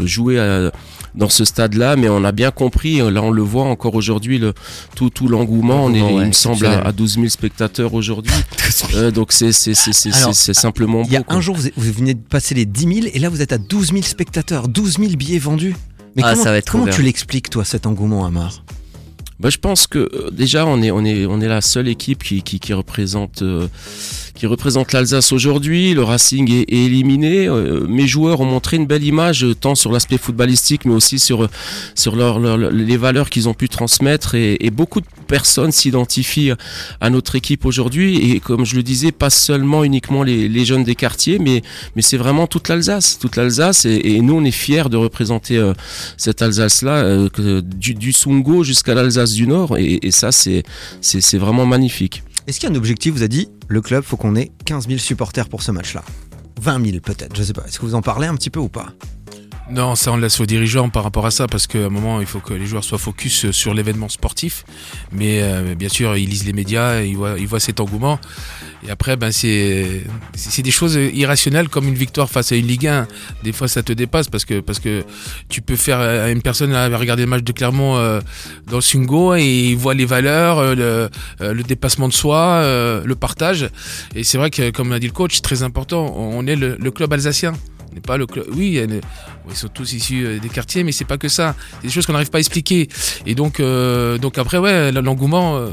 jouer 0.06 0.38
à, 0.38 0.72
dans 1.14 1.28
ce 1.28 1.44
stade-là, 1.44 1.96
mais 1.96 2.08
on 2.08 2.24
a 2.24 2.32
bien 2.32 2.50
compris, 2.50 2.98
là 2.98 3.22
on 3.22 3.30
le 3.30 3.42
voit 3.42 3.64
encore 3.64 3.94
aujourd'hui, 3.94 4.38
le, 4.38 4.54
tout, 4.94 5.10
tout 5.10 5.28
l'engouement, 5.28 5.84
on 5.84 5.94
est, 5.94 6.02
ouais, 6.02 6.22
il 6.22 6.26
me 6.28 6.32
semble, 6.32 6.66
à, 6.66 6.80
à 6.80 6.92
12 6.92 7.14
000 7.14 7.28
spectateurs 7.28 7.94
aujourd'hui, 7.94 8.34
euh, 8.94 9.10
donc 9.10 9.32
c'est, 9.32 9.52
c'est, 9.52 9.74
c'est, 9.74 9.92
c'est, 9.92 10.12
c'est 10.12 10.54
simplement 10.54 11.02
Il 11.06 11.12
y 11.12 11.16
a 11.16 11.24
un 11.28 11.40
jour, 11.40 11.56
vous, 11.56 11.68
vous 11.76 11.92
venez 11.92 12.14
de 12.14 12.20
passer 12.20 12.54
les 12.54 12.66
10 12.66 12.80
000, 13.02 13.06
et 13.12 13.18
là 13.18 13.28
vous 13.28 13.42
êtes 13.42 13.52
à 13.52 13.58
12 13.58 13.88
000 13.92 14.02
spectateurs, 14.02 14.68
12 14.68 14.98
000 14.98 15.12
billets 15.16 15.38
vendus. 15.38 15.74
Mais 16.16 16.22
ah, 16.24 16.32
comment, 16.32 16.44
ça 16.44 16.50
va 16.50 16.58
être 16.58 16.70
comment 16.70 16.86
tu 16.86 17.02
l'expliques, 17.02 17.50
toi, 17.50 17.64
cet 17.64 17.86
engouement, 17.86 18.26
Amar? 18.26 18.64
Bah, 19.40 19.50
je 19.50 19.58
pense 19.58 19.86
que 19.86 19.98
euh, 19.98 20.30
déjà 20.30 20.66
on 20.66 20.82
est 20.82 20.90
on 20.90 21.04
est 21.04 21.26
on 21.26 21.40
est 21.40 21.48
la 21.48 21.60
seule 21.60 21.88
équipe 21.88 22.24
qui 22.24 22.42
qui, 22.42 22.58
qui 22.58 22.72
représente 22.72 23.42
euh, 23.42 23.68
qui 24.38 24.46
représente 24.46 24.92
l'Alsace 24.92 25.32
aujourd'hui. 25.32 25.94
Le 25.94 26.04
Racing 26.04 26.50
est, 26.52 26.72
éliminé. 26.72 27.48
Euh, 27.48 27.84
mes 27.88 28.06
joueurs 28.06 28.40
ont 28.40 28.44
montré 28.44 28.76
une 28.76 28.86
belle 28.86 29.02
image 29.02 29.44
tant 29.60 29.74
sur 29.74 29.90
l'aspect 29.90 30.16
footballistique 30.16 30.84
mais 30.84 30.94
aussi 30.94 31.18
sur 31.18 31.48
sur 31.94 32.14
leur, 32.14 32.38
leur 32.38 32.56
les 32.56 32.96
valeurs 32.96 33.30
qu'ils 33.30 33.48
ont 33.48 33.54
pu 33.54 33.68
transmettre 33.68 34.34
et, 34.34 34.70
beaucoup 34.70 35.00
de 35.00 35.06
personnes 35.26 35.72
s'identifient 35.72 36.52
à 37.00 37.10
notre 37.10 37.34
équipe 37.34 37.64
aujourd'hui 37.64 38.32
et 38.32 38.38
comme 38.38 38.64
je 38.64 38.76
le 38.76 38.82
disais 38.82 39.10
pas 39.10 39.30
seulement 39.30 39.82
uniquement 39.82 40.22
les, 40.22 40.64
jeunes 40.64 40.84
des 40.84 40.94
quartiers 40.94 41.38
mais 41.38 41.62
mais 41.96 42.02
c'est 42.02 42.16
vraiment 42.16 42.46
toute 42.46 42.68
l'Alsace 42.68 43.18
toute 43.18 43.34
l'Alsace 43.34 43.86
et, 43.86 44.20
nous 44.20 44.34
on 44.34 44.44
est 44.44 44.52
fiers 44.52 44.88
de 44.88 44.96
représenter 44.96 45.56
euh, 45.56 45.72
cette 46.16 46.42
Alsace 46.42 46.82
là 46.82 46.98
euh, 46.98 47.60
du, 47.62 47.94
du 47.94 48.12
Sungo 48.12 48.62
jusqu'à 48.62 48.94
l'Alsace 48.94 49.27
du 49.34 49.46
Nord 49.46 49.76
et, 49.78 50.10
ça 50.10 50.30
c'est 50.32 51.38
vraiment 51.38 51.66
magnifique. 51.66 52.22
Est-ce 52.46 52.60
qu'il 52.60 52.68
y 52.68 52.72
a 52.72 52.74
un 52.74 52.78
objectif 52.78 53.14
Vous 53.14 53.22
a 53.22 53.28
dit 53.28 53.48
le 53.68 53.80
club, 53.80 54.02
faut 54.04 54.16
qu'on 54.16 54.36
ait 54.36 54.50
15 54.64 54.88
000 54.88 54.98
supporters 54.98 55.48
pour 55.48 55.62
ce 55.62 55.70
match-là? 55.70 56.02
20 56.60 56.84
000 56.86 57.00
peut-être, 57.00 57.36
je 57.36 57.42
sais 57.42 57.52
pas. 57.52 57.62
Est-ce 57.66 57.78
que 57.78 57.84
vous 57.84 57.94
en 57.94 58.02
parlez 58.02 58.26
un 58.26 58.34
petit 58.34 58.50
peu 58.50 58.58
ou 58.58 58.68
pas? 58.68 58.88
Non, 59.70 59.94
ça 59.96 60.12
on 60.12 60.16
laisse 60.16 60.40
aux 60.40 60.46
dirigeants 60.46 60.88
par 60.88 61.04
rapport 61.04 61.26
à 61.26 61.30
ça, 61.30 61.46
parce 61.46 61.66
qu'à 61.66 61.86
un 61.86 61.88
moment, 61.90 62.20
il 62.20 62.26
faut 62.26 62.40
que 62.40 62.54
les 62.54 62.64
joueurs 62.66 62.84
soient 62.84 62.98
focus 62.98 63.50
sur 63.50 63.74
l'événement 63.74 64.08
sportif. 64.08 64.64
Mais 65.12 65.42
euh, 65.42 65.74
bien 65.74 65.90
sûr, 65.90 66.16
ils 66.16 66.28
lisent 66.28 66.46
les 66.46 66.54
médias, 66.54 67.02
ils 67.02 67.16
voient, 67.16 67.60
cet 67.60 67.80
engouement. 67.80 68.18
Et 68.86 68.90
après, 68.90 69.16
ben, 69.16 69.30
c'est 69.30 70.04
c'est 70.34 70.62
des 70.62 70.70
choses 70.70 70.94
irrationnelles 70.94 71.68
comme 71.68 71.86
une 71.86 71.94
victoire 71.96 72.30
face 72.30 72.52
à 72.52 72.56
une 72.56 72.66
Ligue 72.66 72.86
1. 72.86 73.06
Des 73.42 73.52
fois, 73.52 73.68
ça 73.68 73.82
te 73.82 73.92
dépasse 73.92 74.28
parce 74.28 74.44
que, 74.44 74.60
parce 74.60 74.78
que 74.78 75.04
tu 75.48 75.60
peux 75.60 75.76
faire 75.76 75.98
à 75.98 76.30
une 76.30 76.42
personne 76.42 76.72
regarder 76.94 77.24
le 77.24 77.28
match 77.28 77.42
de 77.42 77.52
Clermont 77.52 77.96
euh, 77.96 78.20
dans 78.68 78.76
le 78.76 78.82
Sungo 78.82 79.34
et 79.34 79.70
il 79.70 79.76
voit 79.76 79.94
les 79.94 80.06
valeurs, 80.06 80.58
euh, 80.58 80.74
le, 80.74 81.10
euh, 81.44 81.62
dépassement 81.62 82.08
de 82.08 82.12
soi, 82.14 82.38
euh, 82.62 83.02
le 83.04 83.14
partage. 83.14 83.68
Et 84.14 84.24
c'est 84.24 84.38
vrai 84.38 84.50
que, 84.50 84.70
comme 84.70 84.90
l'a 84.90 84.98
dit 84.98 85.06
le 85.06 85.12
coach, 85.12 85.42
très 85.42 85.62
important. 85.62 86.14
On 86.16 86.46
est 86.46 86.56
le 86.56 86.90
club 86.90 87.12
alsacien. 87.12 87.52
N'est 87.94 88.00
pas 88.00 88.16
le 88.16 88.26
club. 88.26 88.46
Oui, 88.54 88.80
ils 89.48 89.56
sont 89.56 89.68
tous 89.68 89.92
issus 89.94 90.24
euh, 90.26 90.38
des 90.38 90.48
quartiers, 90.48 90.84
mais 90.84 90.92
c'est 90.92 91.06
pas 91.06 91.16
que 91.16 91.28
ça. 91.28 91.54
C'est 91.80 91.86
des 91.88 91.92
choses 91.92 92.06
qu'on 92.06 92.12
n'arrive 92.12 92.30
pas 92.30 92.38
à 92.38 92.40
expliquer. 92.40 92.88
Et 93.26 93.34
donc, 93.34 93.60
euh, 93.60 94.18
après, 94.36 94.58
ouais, 94.58 94.92
l'engouement. 94.92 95.56
euh, 95.56 95.70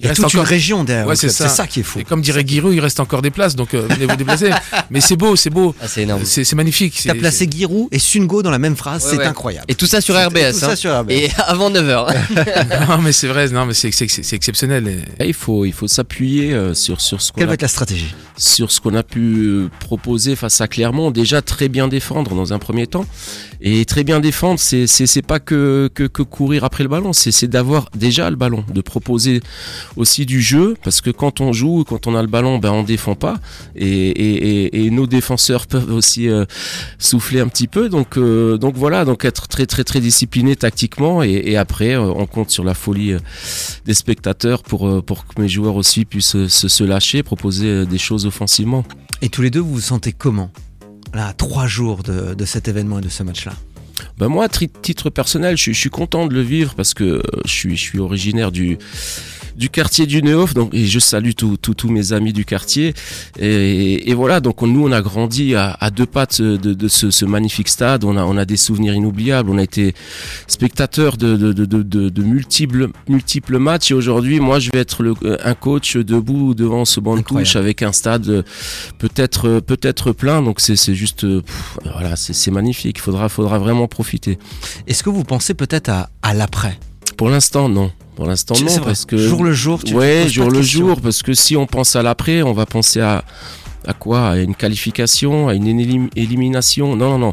Il 0.00 0.06
y 0.06 0.10
a 0.10 0.14
toute 0.14 0.32
une 0.34 0.40
région 0.40 0.84
derrière. 0.84 1.06
Ouais, 1.06 1.16
c'est 1.16 1.28
ça. 1.28 1.48
C'est 1.48 1.54
ça 1.56 1.66
qui 1.66 1.80
est 1.80 1.82
fou. 1.82 1.98
et 1.98 2.04
comme 2.04 2.22
dirait 2.22 2.44
Giroud, 2.46 2.72
il 2.72 2.80
reste 2.80 3.00
encore 3.00 3.20
des 3.22 3.30
places, 3.30 3.56
donc 3.56 3.74
euh, 3.74 3.86
venez 3.88 4.06
vous 4.06 4.16
déplacer. 4.16 4.50
Mais 4.90 5.00
c'est 5.00 5.16
beau, 5.16 5.34
c'est 5.36 5.50
beau. 5.50 5.74
Ah, 5.82 5.88
c'est 5.88 6.02
énorme. 6.02 6.24
C'est 6.24 6.52
magnifique. 6.54 7.00
T'as 7.04 7.14
placé 7.14 7.48
Giroud 7.50 7.88
et 7.90 7.98
Sungo 7.98 8.42
dans 8.42 8.50
la 8.50 8.58
même 8.58 8.76
phrase, 8.76 9.04
Ouais, 9.04 9.10
c'est 9.12 9.18
ouais. 9.18 9.24
incroyable. 9.26 9.64
Et 9.68 9.74
tout 9.74 9.86
ça 9.86 10.00
sur 10.00 10.14
Tout 10.14 10.28
RBS. 10.28 10.52
ça 10.52 10.70
hein. 10.70 10.76
sur 10.76 10.96
RBS. 10.96 11.10
Et 11.12 11.30
avant 11.46 11.70
9h. 11.70 12.14
c'est- 12.34 12.86
Non, 12.88 12.98
mais 12.98 13.12
c'est 13.12 13.26
vrai, 13.28 13.48
non, 13.48 13.66
mais 13.66 13.74
c'est 13.74 13.88
exceptionnel. 13.88 14.86
Et- 15.18 15.24
Et 15.24 15.28
il 15.28 15.34
faut, 15.34 15.64
il 15.64 15.72
faut 15.72 15.88
s'appuyer 15.88 16.52
euh, 16.54 16.74
sur, 16.74 17.00
sur 17.00 17.20
ce 17.20 17.32
qu'on 17.32 17.38
Quelle 17.40 17.44
a 17.44 17.48
va 17.48 17.54
être 17.54 17.62
la 17.62 17.68
stratégie 17.68 18.14
sur 18.36 18.70
ce 18.70 18.80
qu'on 18.80 18.94
a 18.94 19.02
pu 19.02 19.18
euh, 19.46 19.68
proposer 19.80 20.36
face 20.36 20.60
à 20.60 20.68
Clermont. 20.68 21.10
Déjà 21.10 21.42
très 21.42 21.68
bien 21.68 21.88
défendre 21.88 22.36
dans 22.36 22.52
un 22.52 22.60
premier 22.60 22.86
temps. 22.86 23.04
Et 23.60 23.84
très 23.84 24.04
bien 24.04 24.20
défendre, 24.20 24.60
c'est 24.60 24.86
c'est 24.86 25.08
c'est 25.08 25.22
pas 25.22 25.40
que, 25.40 25.90
que, 25.92 26.04
que 26.04 26.22
courir 26.22 26.62
après 26.62 26.84
le 26.84 26.88
ballon, 26.88 27.12
c'est 27.12 27.32
c'est 27.32 27.48
d'avoir 27.48 27.88
déjà 27.96 28.30
le 28.30 28.36
ballon, 28.36 28.64
de 28.72 28.80
proposer 28.80 29.40
aussi 29.96 30.26
du 30.26 30.40
jeu, 30.40 30.76
parce 30.82 31.00
que 31.00 31.10
quand 31.10 31.40
on 31.40 31.52
joue, 31.52 31.84
quand 31.88 32.06
on 32.06 32.14
a 32.14 32.22
le 32.22 32.28
ballon, 32.28 32.58
ben 32.58 32.70
on 32.72 32.82
défend 32.82 33.14
pas. 33.14 33.38
Et, 33.76 33.86
et, 33.88 34.64
et, 34.66 34.86
et 34.86 34.90
nos 34.90 35.06
défenseurs 35.06 35.66
peuvent 35.66 35.92
aussi 35.92 36.28
euh, 36.28 36.44
souffler 36.98 37.40
un 37.40 37.48
petit 37.48 37.66
peu. 37.68 37.88
Donc, 37.88 38.16
euh, 38.16 38.58
donc 38.58 38.76
voilà, 38.76 39.04
donc 39.04 39.24
être 39.24 39.48
très 39.48 39.66
très 39.66 39.84
très 39.84 40.00
discipliné 40.00 40.56
tactiquement. 40.56 41.22
Et, 41.22 41.56
après, 41.56 41.94
euh, 41.94 42.02
on 42.02 42.26
compte 42.26 42.50
sur 42.50 42.64
la 42.64 42.74
folie 42.74 43.14
des 43.84 43.94
spectateurs 43.94 44.62
pour, 44.62 45.04
pour 45.04 45.26
que 45.26 45.40
mes 45.40 45.48
joueurs 45.48 45.76
aussi 45.76 46.04
puissent 46.04 46.46
se, 46.46 46.68
se 46.68 46.84
lâcher, 46.84 47.22
proposer 47.22 47.86
des 47.86 47.98
choses 47.98 48.26
offensivement. 48.26 48.84
Et 49.22 49.28
tous 49.28 49.42
les 49.42 49.50
deux, 49.50 49.60
vous 49.60 49.74
vous 49.74 49.80
sentez 49.80 50.12
comment 50.12 50.50
Là, 51.14 51.28
à 51.28 51.32
trois 51.32 51.66
jours 51.66 52.02
de, 52.02 52.34
de 52.34 52.44
cet 52.44 52.68
événement 52.68 52.98
et 52.98 53.02
de 53.02 53.08
ce 53.08 53.22
match-là? 53.22 53.52
Ben 54.18 54.28
moi, 54.28 54.48
titre 54.48 55.10
personnel, 55.10 55.56
je, 55.56 55.62
suis- 55.62 55.74
je 55.74 55.78
suis 55.80 55.90
content 55.90 56.26
de 56.26 56.34
le 56.34 56.42
vivre 56.42 56.74
parce 56.74 56.94
que 56.94 57.22
je 57.44 57.50
suis, 57.50 57.76
je 57.76 57.80
suis 57.82 57.98
originaire 57.98 58.52
du, 58.52 58.78
du 59.58 59.68
quartier 59.70 60.06
du 60.06 60.22
Neuf, 60.22 60.54
donc 60.54 60.72
et 60.72 60.86
je 60.86 60.98
salue 61.00 61.32
tous 61.32 61.88
mes 61.88 62.12
amis 62.12 62.32
du 62.32 62.44
quartier. 62.44 62.94
Et, 63.38 64.08
et 64.10 64.14
voilà, 64.14 64.40
donc 64.40 64.62
on- 64.62 64.66
nous, 64.68 64.86
on 64.86 64.92
a 64.92 65.02
grandi 65.02 65.54
à, 65.54 65.76
à 65.80 65.90
deux 65.90 66.06
pattes 66.06 66.40
de, 66.40 66.56
de 66.56 66.88
ce, 66.88 67.10
ce 67.10 67.24
magnifique 67.24 67.68
stade. 67.68 68.04
On 68.04 68.16
a, 68.16 68.24
on 68.24 68.36
a 68.36 68.44
des 68.44 68.56
souvenirs 68.56 68.94
inoubliables. 68.94 69.50
On 69.50 69.58
a 69.58 69.62
été 69.62 69.94
spectateurs 70.46 71.16
de, 71.16 72.22
multiples, 72.22 72.88
multiples 73.08 73.58
matchs. 73.58 73.90
Et 73.90 73.94
aujourd'hui, 73.94 74.40
moi, 74.40 74.58
je 74.58 74.70
vais 74.72 74.78
être 74.80 75.02
le, 75.02 75.14
un 75.44 75.54
coach 75.54 75.96
debout 75.96 76.54
devant 76.54 76.84
ce 76.84 77.00
banc 77.00 77.16
de 77.16 77.22
touche 77.22 77.56
avec 77.56 77.82
un 77.82 77.92
stade 77.92 78.44
peut-être 78.98 79.60
peut-être 79.60 80.12
plein. 80.12 80.42
Donc 80.42 80.60
c'est 80.60 80.94
juste, 80.94 81.22
pff, 81.22 81.78
voilà, 81.92 82.16
c'est 82.16 82.32
c'est 82.32 82.50
magnifique. 82.50 82.98
Il 82.98 83.02
faudra, 83.02 83.28
faudra 83.28 83.58
vraiment 83.58 83.88
profiter. 83.88 84.38
Est-ce 84.86 85.02
que 85.02 85.10
vous 85.10 85.24
pensez 85.24 85.54
peut-être 85.54 85.88
à, 85.88 86.10
à 86.22 86.34
l'après? 86.34 86.78
Pour 87.16 87.28
l'instant, 87.30 87.68
non. 87.68 87.90
Pour 88.18 88.26
l'instant, 88.26 88.54
non, 88.60 88.66
vrai. 88.66 88.80
parce 88.84 89.04
que 89.04 89.16
Jour 89.16 89.44
le 89.44 89.52
jour, 89.52 89.84
tu 89.84 89.94
ouais, 89.94 90.28
jour 90.28 90.50
le 90.50 90.60
jour, 90.60 91.00
parce 91.00 91.22
que 91.22 91.34
si 91.34 91.56
on 91.56 91.66
pense 91.66 91.94
à 91.94 92.02
l'après, 92.02 92.42
on 92.42 92.52
va 92.52 92.66
penser 92.66 93.00
à 93.00 93.22
à 93.86 93.92
quoi? 93.92 94.30
À 94.30 94.36
une 94.38 94.56
qualification, 94.56 95.46
à 95.46 95.54
une 95.54 95.68
élim- 95.68 96.10
élimination? 96.16 96.96
Non, 96.96 97.10
non, 97.10 97.18
non. 97.18 97.32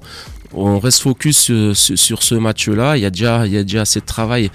On 0.54 0.77
reste 0.77 1.01
focus 1.01 1.51
sur, 1.74 1.98
sur 1.98 2.22
ce 2.22 2.36
match-là. 2.36 2.98
Il 2.98 3.01
y 3.01 3.06
a 3.06 3.10
déjà, 3.10 3.48
il 3.48 3.54
y 3.54 3.58
a 3.58 3.63
déjà 3.63 3.82
assez 3.82 4.00
de 4.00 4.06
travail. 4.06 4.51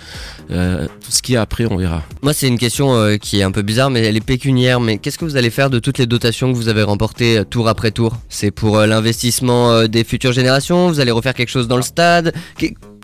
Euh, 0.53 0.87
tout 0.87 1.11
ce 1.11 1.21
qui 1.21 1.35
est 1.35 1.37
après, 1.37 1.67
on 1.69 1.77
verra. 1.77 2.05
Moi, 2.23 2.33
c'est 2.33 2.47
une 2.47 2.59
question 2.59 2.95
euh, 2.95 3.17
qui 3.17 3.41
est 3.41 3.43
un 3.43 3.51
peu 3.51 3.63
bizarre, 3.63 3.91
mais 3.91 4.01
elle 4.03 4.17
est 4.17 4.25
pécuniaire. 4.25 4.79
Mais 4.79 4.99
qu'est-ce 4.99 5.19
que 5.19 5.25
vous 5.25 5.37
allez 5.37 5.51
faire 5.51 5.69
de 5.69 5.81
toutes 5.81 5.99
les 5.99 6.07
dotations 6.07 6.53
que 6.53 6.57
vous 6.57 6.69
avez 6.69 6.85
remportées 6.85 7.39
euh, 7.39 7.45
tour 7.45 7.69
après 7.69 7.91
tour? 7.91 8.17
C'est 8.29 8.53
pour 8.53 8.79
euh, 8.79 8.87
l'investissement 8.87 9.73
euh, 9.73 9.89
des 9.89 10.05
futures 10.05 10.33
générations? 10.33 10.89
Vous 10.89 11.01
allez 11.01 11.11
refaire 11.11 11.35
quelque 11.35 11.51
chose 11.51 11.67
dans 11.67 11.77
le 11.77 11.83
stade? 11.83 12.33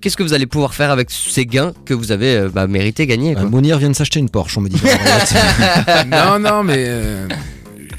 Qu'est-ce 0.00 0.16
que 0.16 0.22
vous 0.22 0.34
allez 0.34 0.46
pouvoir 0.46 0.74
faire 0.74 0.90
avec 0.90 1.10
ces 1.10 1.46
gains 1.46 1.72
que 1.84 1.94
vous 1.94 2.12
avez 2.12 2.36
euh, 2.36 2.48
bah, 2.48 2.66
mérité 2.66 3.06
gagner 3.06 3.32
Euh, 3.32 3.40
quoi 3.40 3.44
Mounir 3.50 3.78
vient 3.78 3.88
de 3.90 3.94
s'acheter 3.96 4.20
une 4.20 4.28
Porsche, 4.30 4.58
on 4.58 4.60
me 4.60 4.68
dit. 4.68 4.80
non, 6.08 6.38
non, 6.38 6.62
mais 6.62 6.84
euh, 6.86 7.26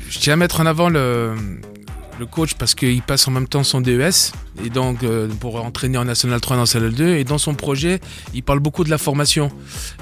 je 0.09 0.19
tiens 0.19 0.33
à 0.33 0.35
mettre 0.37 0.61
en 0.61 0.65
avant 0.65 0.89
le, 0.89 1.33
le 2.19 2.25
coach 2.25 2.53
parce 2.55 2.75
qu'il 2.75 3.01
passe 3.01 3.27
en 3.27 3.31
même 3.31 3.47
temps 3.47 3.63
son 3.63 3.81
DES 3.81 4.31
et 4.65 4.69
donc 4.69 5.03
euh, 5.03 5.27
pour 5.39 5.63
entraîner 5.63 5.97
en 5.97 6.05
National 6.05 6.41
3 6.41 6.55
dans 6.55 6.63
National 6.63 6.93
2 6.93 7.15
et 7.15 7.23
dans 7.23 7.37
son 7.37 7.53
projet 7.53 7.99
il 8.33 8.43
parle 8.43 8.59
beaucoup 8.59 8.83
de 8.83 8.89
la 8.89 8.97
formation. 8.97 9.51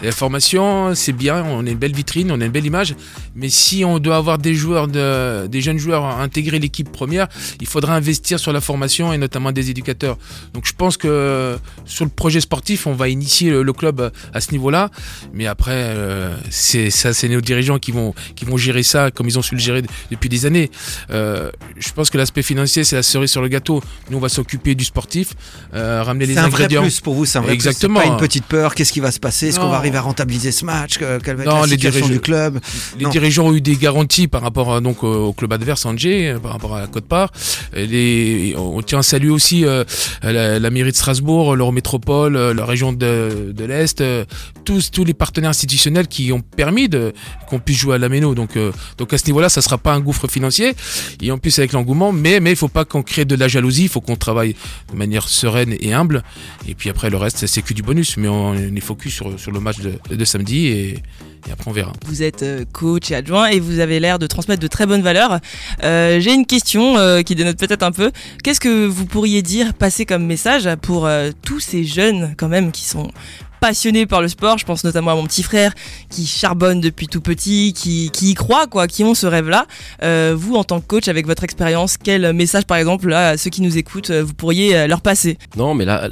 La 0.02 0.12
formation 0.12 0.96
c'est 0.96 1.14
bien, 1.14 1.44
on 1.44 1.66
a 1.66 1.70
une 1.70 1.78
belle 1.78 1.94
vitrine, 1.94 2.32
on 2.32 2.42
a 2.42 2.46
une 2.46 2.52
belle 2.52 2.66
image, 2.66 2.96
mais 3.36 3.50
si 3.50 3.84
on 3.86 4.00
doit 4.00 4.18
avoir 4.18 4.38
des 4.38 4.54
joueurs, 4.54 4.88
de, 4.88 5.48
des 5.48 5.62
jeunes 5.62 5.78
joueurs 5.78 6.06
à 6.06 6.22
intégrer 6.22 6.60
l'équipe 6.60 6.92
première, 6.92 7.28
il 7.60 7.68
faudra 7.68 7.96
investir 7.96 8.40
sur 8.40 8.54
la 8.54 8.62
formation 8.62 9.14
et 9.14 9.18
notamment 9.18 9.52
des 9.52 9.70
éducateurs. 9.70 10.18
Donc 10.54 10.66
je 10.66 10.74
pense 10.74 10.98
que 10.98 11.58
sur 11.86 12.06
le 12.06 12.12
projet 12.12 12.42
sportif 12.42 12.88
on 12.88 12.94
va 12.94 13.10
initier 13.10 13.52
le, 13.52 13.74
club 13.76 14.12
à 14.34 14.40
ce 14.40 14.52
niveau-là, 14.52 14.90
mais 15.34 15.48
après 15.48 15.72
euh, 15.74 16.34
c'est 16.50 16.90
ça 16.90 17.14
c'est 17.14 17.28
nos 17.28 17.42
dirigeants 17.42 17.78
qui 17.78 17.92
vont 17.92 18.14
qui 18.36 18.46
vont 18.46 18.56
gérer 18.56 18.84
ça 18.84 19.12
comme 19.12 19.28
ils 19.28 19.38
ont 19.38 19.42
su 19.42 19.56
le 19.56 19.62
gérer 19.62 19.84
depuis 20.12 20.30
des 20.30 20.46
années. 20.46 20.72
Euh, 21.12 21.52
je 21.78 21.92
pense 21.92 22.10
que 22.10 22.18
l'aspect 22.18 22.42
financier 22.42 22.84
c'est 22.84 22.96
la 22.96 23.04
cerise 23.04 23.32
sur 23.32 23.42
le 23.42 23.50
gâteau. 23.50 23.84
Nous 24.10 24.18
on 24.18 24.22
va 24.22 24.30
du 24.46 24.84
sportif, 24.86 25.34
euh, 25.74 26.02
ramener 26.04 26.26
les 26.26 26.34
C'est 26.34 26.40
un 26.40 26.44
vrai 26.50 26.64
ingrédients. 26.64 26.82
plus 26.82 27.02
pour 27.02 27.14
vous, 27.16 27.26
c'est 27.26 27.38
un 27.38 27.42
vrai 27.42 27.50
plus. 27.52 27.56
Exactement. 27.56 28.00
C'est 28.02 28.08
pas 28.08 28.12
une 28.14 28.20
petite 28.20 28.46
peur. 28.46 28.74
Qu'est-ce 28.76 28.94
qui 28.94 29.00
va 29.00 29.12
se 29.12 29.20
passer? 29.20 29.48
Est-ce 29.50 29.60
qu'on 29.60 29.70
va 29.70 29.78
arriver 29.78 29.98
à 29.98 30.02
rentabiliser 30.02 30.52
ce 30.52 30.66
match? 30.66 30.98
Que- 30.98 31.20
Quelle 31.20 31.36
va 31.36 31.44
être 31.44 31.50
Non, 31.50 31.62
la 31.62 31.68
situation 31.68 32.00
dirigeants- 32.02 32.14
du 32.14 32.20
club? 32.20 32.60
Les 32.98 33.04
Non. 33.06 33.10
dirigeants 33.10 33.48
ont 33.48 33.54
eu 33.54 33.62
des 33.62 33.76
garanties 33.76 34.28
par 34.28 34.42
rapport 34.42 34.82
donc, 34.82 35.04
au 35.04 35.26
au 35.26 35.34
club 35.34 35.52
adverse 35.54 35.86
Angers, 35.86 36.30
euh, 36.32 36.40
par 36.40 36.52
rapport 36.54 36.76
à 36.76 36.82
la 36.82 36.88
Côte-Part. 36.88 37.32
Et 37.76 37.88
les- 37.88 38.56
on 38.58 38.82
tient 38.82 39.00
à 39.00 39.04
saluer 39.04 39.30
aussi 39.32 39.66
euh, 39.66 39.84
la, 40.22 40.60
la 40.60 40.70
mairie 40.70 40.92
de 40.92 40.96
Strasbourg, 40.96 41.56
l'Eurométropole, 41.56 42.36
euh, 42.36 42.54
la 42.54 42.66
région 42.66 42.94
de, 42.94 43.52
de 43.56 43.66
l'Est, 43.66 44.02
euh, 44.02 44.26
tous, 44.66 44.92
tous 44.92 45.04
les 45.06 45.14
partenaires 45.14 45.50
institutionnels 45.52 46.08
qui 46.08 46.32
ont 46.32 46.42
permis 46.42 46.90
de, 46.90 47.14
qu'on 47.50 47.60
puisse 47.60 47.78
jouer 47.80 47.96
à 47.96 47.98
la 47.98 48.10
Méno. 48.10 48.36
Donc, 48.36 48.56
euh, 48.58 48.72
donc 48.98 49.14
à 49.14 49.18
ce 49.18 49.26
niveau-là, 49.26 49.50
ça 49.50 49.62
sera 49.62 49.78
pas 49.78 49.94
un 49.94 50.00
gouffre 50.00 50.28
financier. 50.28 50.74
Et 51.22 51.32
en 51.32 51.38
plus 51.38 51.58
avec 51.60 51.72
l'engouement, 51.72 52.12
mais 52.12 52.40
mais 52.40 52.52
il 52.52 52.56
faut 52.56 52.68
pas 52.68 52.86
qu'on 52.86 53.02
crée 53.04 53.26
de 53.26 53.36
la 53.36 53.48
jalousie, 53.48 53.84
il 53.84 53.90
faut 53.90 54.02
qu'on 54.02 54.16
travaille 54.16 54.35
de 54.44 54.96
manière 54.96 55.28
sereine 55.28 55.76
et 55.80 55.94
humble. 55.94 56.24
Et 56.68 56.76
puis 56.76 56.90
après 56.90 57.10
le 57.10 57.18
reste, 57.18 57.46
c'est 57.46 57.62
que 57.62 57.74
du 57.74 57.82
bonus. 57.82 58.18
Mais 58.18 58.28
on 58.28 58.54
est 58.54 58.80
focus 58.82 59.14
sur, 59.14 59.40
sur 59.40 59.52
le 59.52 59.60
match 59.60 59.78
de, 59.80 60.26
samedi 60.26 60.68
et, 60.68 61.04
après 61.52 61.70
on 61.70 61.74
verra. 61.74 61.94
Vous 62.06 62.24
êtes 62.24 62.42
euh, 62.42 62.66
coach 62.72 63.12
et 63.12 63.16
adjoint 63.16 63.48
et 63.48 63.60
vous 63.60 63.80
avez 63.80 64.00
l'air 64.00 64.18
de 64.18 64.26
transmettre 64.26 64.62
de 64.62 64.68
très 64.68 64.88
bonnes 64.88 65.04
valeurs. 65.04 65.40
Euh, 65.84 66.20
J'ai 66.20 66.34
une 66.34 66.48
question 66.48 66.98
euh, 66.98 67.22
qui 67.22 67.36
dénote 67.36 67.58
peut-être 67.58 67.84
un 67.84 67.92
peu. 67.92 68.12
Qu'est-ce 68.44 68.60
que 68.60 68.88
vous 68.88 69.06
pourriez 69.06 69.44
dire, 69.44 69.74
passer 69.76 70.06
comme 70.06 70.26
message 70.26 70.68
pour 70.82 71.08
tous 71.44 71.60
ces 71.60 71.84
jeunes 71.84 72.34
quand 72.38 72.48
même 72.48 72.72
qui 72.72 72.86
sont 72.86 73.12
passionnés 73.60 74.06
par 74.06 74.22
le 74.22 74.28
sport 74.28 74.58
Je 74.58 74.66
pense 74.66 74.84
notamment 74.84 75.12
à 75.12 75.16
mon 75.16 75.26
petit 75.26 75.44
frère 75.44 75.74
qui 76.10 76.26
charbonne 76.26 76.82
depuis 76.82 77.08
tout 77.08 77.22
petit, 77.22 77.74
qui, 77.74 78.10
y 78.22 78.34
croit, 78.34 78.68
quoi, 78.68 78.88
qui 78.88 79.04
ont 79.04 79.14
ce 79.14 79.28
rêve-là. 79.28 79.66
Euh, 80.04 80.34
vous, 80.38 80.56
en 80.56 80.64
tant 80.64 80.80
que 80.80 80.86
coach, 80.88 81.08
avec 81.08 81.26
votre 81.26 81.44
expérience, 81.44 81.98
quel 81.98 82.34
message, 82.34 82.66
par 82.66 82.78
exemple, 82.78 83.12
à 83.14 83.38
ceux 83.38 83.50
qui 83.50 83.62
nous 83.62 83.78
écoutent, 83.78 84.10
euh, 84.10 84.24
vous 84.24 84.34
pourriez 84.34 84.78
euh, 84.78 84.88
leur 84.88 85.02
passer? 85.02 85.38
Non, 85.56 85.74
mais 85.74 85.86
là, 85.86 86.10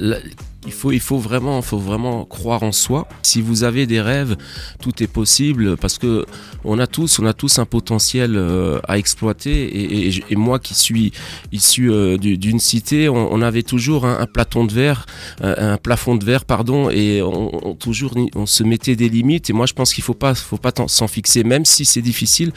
il 0.66 0.72
faut, 0.72 0.92
il 0.92 1.00
faut 1.00 1.18
vraiment, 1.18 1.62
faut 1.62 1.78
vraiment 1.78 2.26
croire 2.26 2.64
en 2.64 2.72
soi. 2.72 3.08
Si 3.22 3.42
vous 3.42 3.64
avez 3.64 3.86
des 3.86 4.02
rêves, 4.02 4.36
tout 4.82 5.04
est 5.04 5.08
possible 5.08 5.78
parce 5.78 5.98
que 5.98 6.26
on 6.64 6.80
a 6.80 6.88
tous, 6.88 7.20
on 7.20 7.26
a 7.26 7.34
tous 7.34 7.60
un 7.60 7.66
potentiel 7.66 8.36
euh, 8.36 8.80
à 8.88 8.98
exploiter. 8.98 10.12
Et, 10.30 10.36
moi 10.36 10.60
qui 10.60 10.74
suis 10.74 11.14
issu 11.52 11.92
euh, 11.92 12.18
du- 12.18 12.38
d'une 12.38 12.60
cité, 12.60 13.08
on, 13.08 13.42
avait 13.42 13.64
toujours 13.64 14.06
un, 14.06 14.26
de 14.26 14.74
verre, 14.74 15.06
un, 15.42 15.74
un 15.74 15.78
plafond 15.78 16.16
de 16.16 16.26
verre, 16.26 16.44
pardon, 16.46 16.90
et 16.90 17.22
on, 17.22 17.76
toujours 17.76 18.16
on 18.36 18.46
se 18.46 18.64
mettait 18.64 18.96
des 18.96 19.10
limites. 19.10 19.50
Et 19.50 19.54
moi, 19.54 19.66
je 19.66 19.74
pense 19.74 19.94
qu'il 19.94 20.04
faut 20.04 20.14
pas, 20.14 20.34
faut 20.36 20.58
pas 20.58 20.72
s'en 20.88 21.08
fixer, 21.08 21.44
même 21.44 21.66
si 21.66 21.86
c'est 21.86 22.02
difficile, 22.02 22.52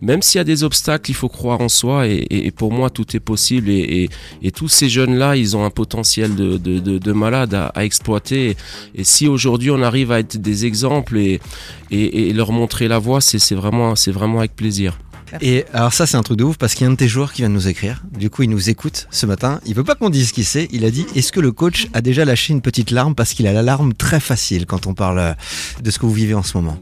même 0.00 0.22
s'il 0.22 0.38
y 0.38 0.40
a 0.40 0.44
des 0.44 0.64
obstacles, 0.64 1.10
il 1.10 1.14
faut 1.14 1.28
croire 1.28 1.60
en 1.60 1.68
soi. 1.68 2.06
Et, 2.06 2.50
pour 2.50 2.72
moi, 2.72 2.90
tout 2.90 3.16
est 3.16 3.20
possible. 3.20 3.70
Et, 3.70 4.08
tous 4.54 4.68
ces 4.68 4.88
jeunes-là, 4.88 5.36
ils 5.36 5.56
ont 5.56 5.64
un 5.64 5.70
potentiel 5.70 6.34
de 6.36 7.12
malade 7.12 7.41
à, 7.52 7.66
à 7.66 7.84
exploiter. 7.84 8.56
Et, 8.94 9.04
si 9.04 9.28
aujourd'hui 9.28 9.70
on 9.70 9.82
arrive 9.82 10.12
à 10.12 10.20
être 10.20 10.36
des 10.36 10.66
exemples 10.66 11.18
et, 11.18 11.40
et, 11.90 12.28
et 12.28 12.32
leur 12.32 12.52
montrer 12.52 12.88
la 12.88 12.98
voie, 12.98 13.20
c'est 13.20 13.38
c'est 13.38 13.54
vraiment, 13.54 13.96
c'est 13.96 14.12
vraiment 14.12 14.38
avec 14.38 14.54
plaisir. 14.56 14.98
Et 15.40 15.64
alors 15.72 15.92
ça 15.92 16.06
c'est 16.06 16.16
un 16.16 16.22
truc 16.22 16.38
de 16.38 16.44
ouf 16.44 16.58
parce 16.58 16.74
qu'il 16.74 16.84
y 16.84 16.86
a 16.86 16.90
un 16.90 16.92
de 16.92 16.98
tes 16.98 17.08
joueurs 17.08 17.32
qui 17.32 17.42
vient 17.42 17.48
de 17.48 17.54
nous 17.54 17.68
écrire. 17.68 18.02
Du 18.18 18.28
coup 18.28 18.42
il 18.42 18.50
nous 18.50 18.68
écoute 18.68 19.06
ce 19.10 19.24
matin. 19.24 19.60
Il 19.64 19.74
veut 19.74 19.84
pas 19.84 19.94
qu'on 19.94 20.10
dise 20.10 20.32
qui 20.32 20.44
c'est. 20.44 20.68
Il 20.72 20.84
a 20.84 20.90
dit 20.90 21.06
est-ce 21.14 21.32
que 21.32 21.40
le 21.40 21.52
coach 21.52 21.88
a 21.94 22.02
déjà 22.02 22.24
lâché 22.24 22.52
une 22.52 22.60
petite 22.60 22.90
larme 22.90 23.14
parce 23.14 23.32
qu'il 23.32 23.46
a 23.46 23.52
la 23.52 23.62
larme 23.62 23.94
très 23.94 24.20
facile 24.20 24.66
quand 24.66 24.86
on 24.86 24.94
parle 24.94 25.18
euh, 25.18 25.32
de 25.82 25.90
ce 25.90 25.98
que 25.98 26.06
vous 26.06 26.12
vivez 26.12 26.34
en 26.34 26.42
ce 26.42 26.56
moment? 26.56 26.76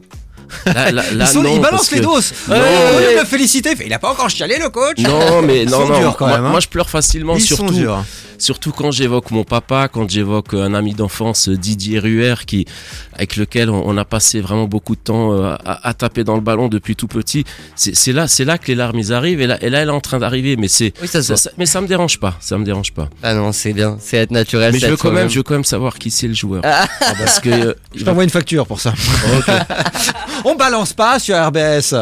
Là, 0.65 0.91
là, 0.91 1.03
là, 1.13 1.25
Ils 1.25 1.27
sont- 1.27 1.41
non, 1.43 1.55
il 1.55 1.61
balance 1.61 1.81
parce 1.81 1.91
les 1.91 1.99
que- 1.99 2.03
doses. 2.05 2.33
Non, 2.47 2.55
Ouais, 2.55 2.61
au 2.61 2.99
lieu 2.99 3.05
mais- 3.09 3.15
de 3.15 3.19
le 3.21 3.25
féliciter, 3.25 3.71
il 3.85 3.93
a 3.93 3.99
pas 3.99 4.11
encore 4.11 4.29
chialé 4.29 4.57
le 4.59 4.69
coach. 4.69 4.97
Non, 4.99 5.41
mais 5.41 5.65
non, 5.65 5.87
non. 5.87 5.99
durs 5.99 6.15
quand 6.17 6.27
moi, 6.27 6.37
même, 6.37 6.45
hein. 6.45 6.49
moi, 6.51 6.59
je 6.59 6.67
pleure 6.67 6.89
facilement, 6.89 7.35
Ils 7.35 7.41
sont 7.41 7.55
surtout, 7.55 7.73
durs. 7.73 8.03
surtout 8.37 8.71
quand 8.71 8.91
j'évoque 8.91 9.31
mon 9.31 9.43
papa, 9.43 9.87
quand 9.91 10.09
j'évoque 10.09 10.53
un 10.53 10.73
ami 10.73 10.93
d'enfance, 10.93 11.49
Didier 11.49 11.99
Ruher, 11.99 12.35
qui, 12.45 12.65
avec 13.13 13.35
lequel 13.35 13.69
on, 13.69 13.83
on 13.85 13.97
a 13.97 14.05
passé 14.05 14.41
vraiment 14.41 14.65
beaucoup 14.65 14.95
de 14.95 15.01
temps 15.01 15.33
euh, 15.33 15.55
à, 15.65 15.87
à 15.89 15.93
taper 15.93 16.23
dans 16.23 16.35
le 16.35 16.41
ballon 16.41 16.67
depuis 16.67 16.95
tout 16.95 17.07
petit. 17.07 17.43
C'est 17.75 18.13
là, 18.13 18.27
c'est 18.27 18.45
là 18.45 18.57
que 18.57 18.67
les 18.67 18.75
larmes 18.75 18.99
ils 18.99 19.13
arrivent. 19.13 19.41
Et 19.41 19.47
là, 19.47 19.57
et 19.61 19.69
là 19.69 19.79
elle 19.81 19.89
est 19.89 19.91
en 19.91 19.99
train 20.01 20.19
d'arriver. 20.19 20.55
Mais 20.57 20.67
c'est, 20.67 20.93
Oui, 21.01 21.07
ça 21.07 21.21
ça, 21.21 21.35
mais 21.57 21.65
ça 21.65 21.81
me 21.81 21.87
dérange 21.87 22.19
pas. 22.19 22.35
Ça 22.39 22.57
me 22.57 22.63
dérange 22.65 22.91
pas. 22.93 23.09
Ah 23.23 23.33
non, 23.33 23.51
c'est 23.51 23.73
bien, 23.73 23.97
c'est 24.01 24.17
être 24.17 24.31
naturel. 24.31 24.73
mais 24.73 24.79
je 24.79 24.87
veux 24.87 24.97
quand 24.97 25.09
même, 25.09 25.13
soi-même. 25.15 25.29
je 25.29 25.35
veux 25.37 25.43
quand 25.43 25.53
même 25.53 25.63
savoir 25.63 25.97
qui 25.97 26.09
c'est 26.11 26.27
le 26.27 26.33
joueur. 26.33 26.61
Ah. 26.65 26.87
Parce 27.17 27.39
que 27.39 27.49
euh, 27.49 27.73
Je 27.95 28.03
t'envoie 28.03 28.23
une 28.23 28.29
facture 28.29 28.65
pour 28.67 28.79
ça. 28.79 28.93
On 30.45 30.55
balance 30.55 30.93
pas 30.93 31.19
sur 31.19 31.35
RBS. 31.35 31.93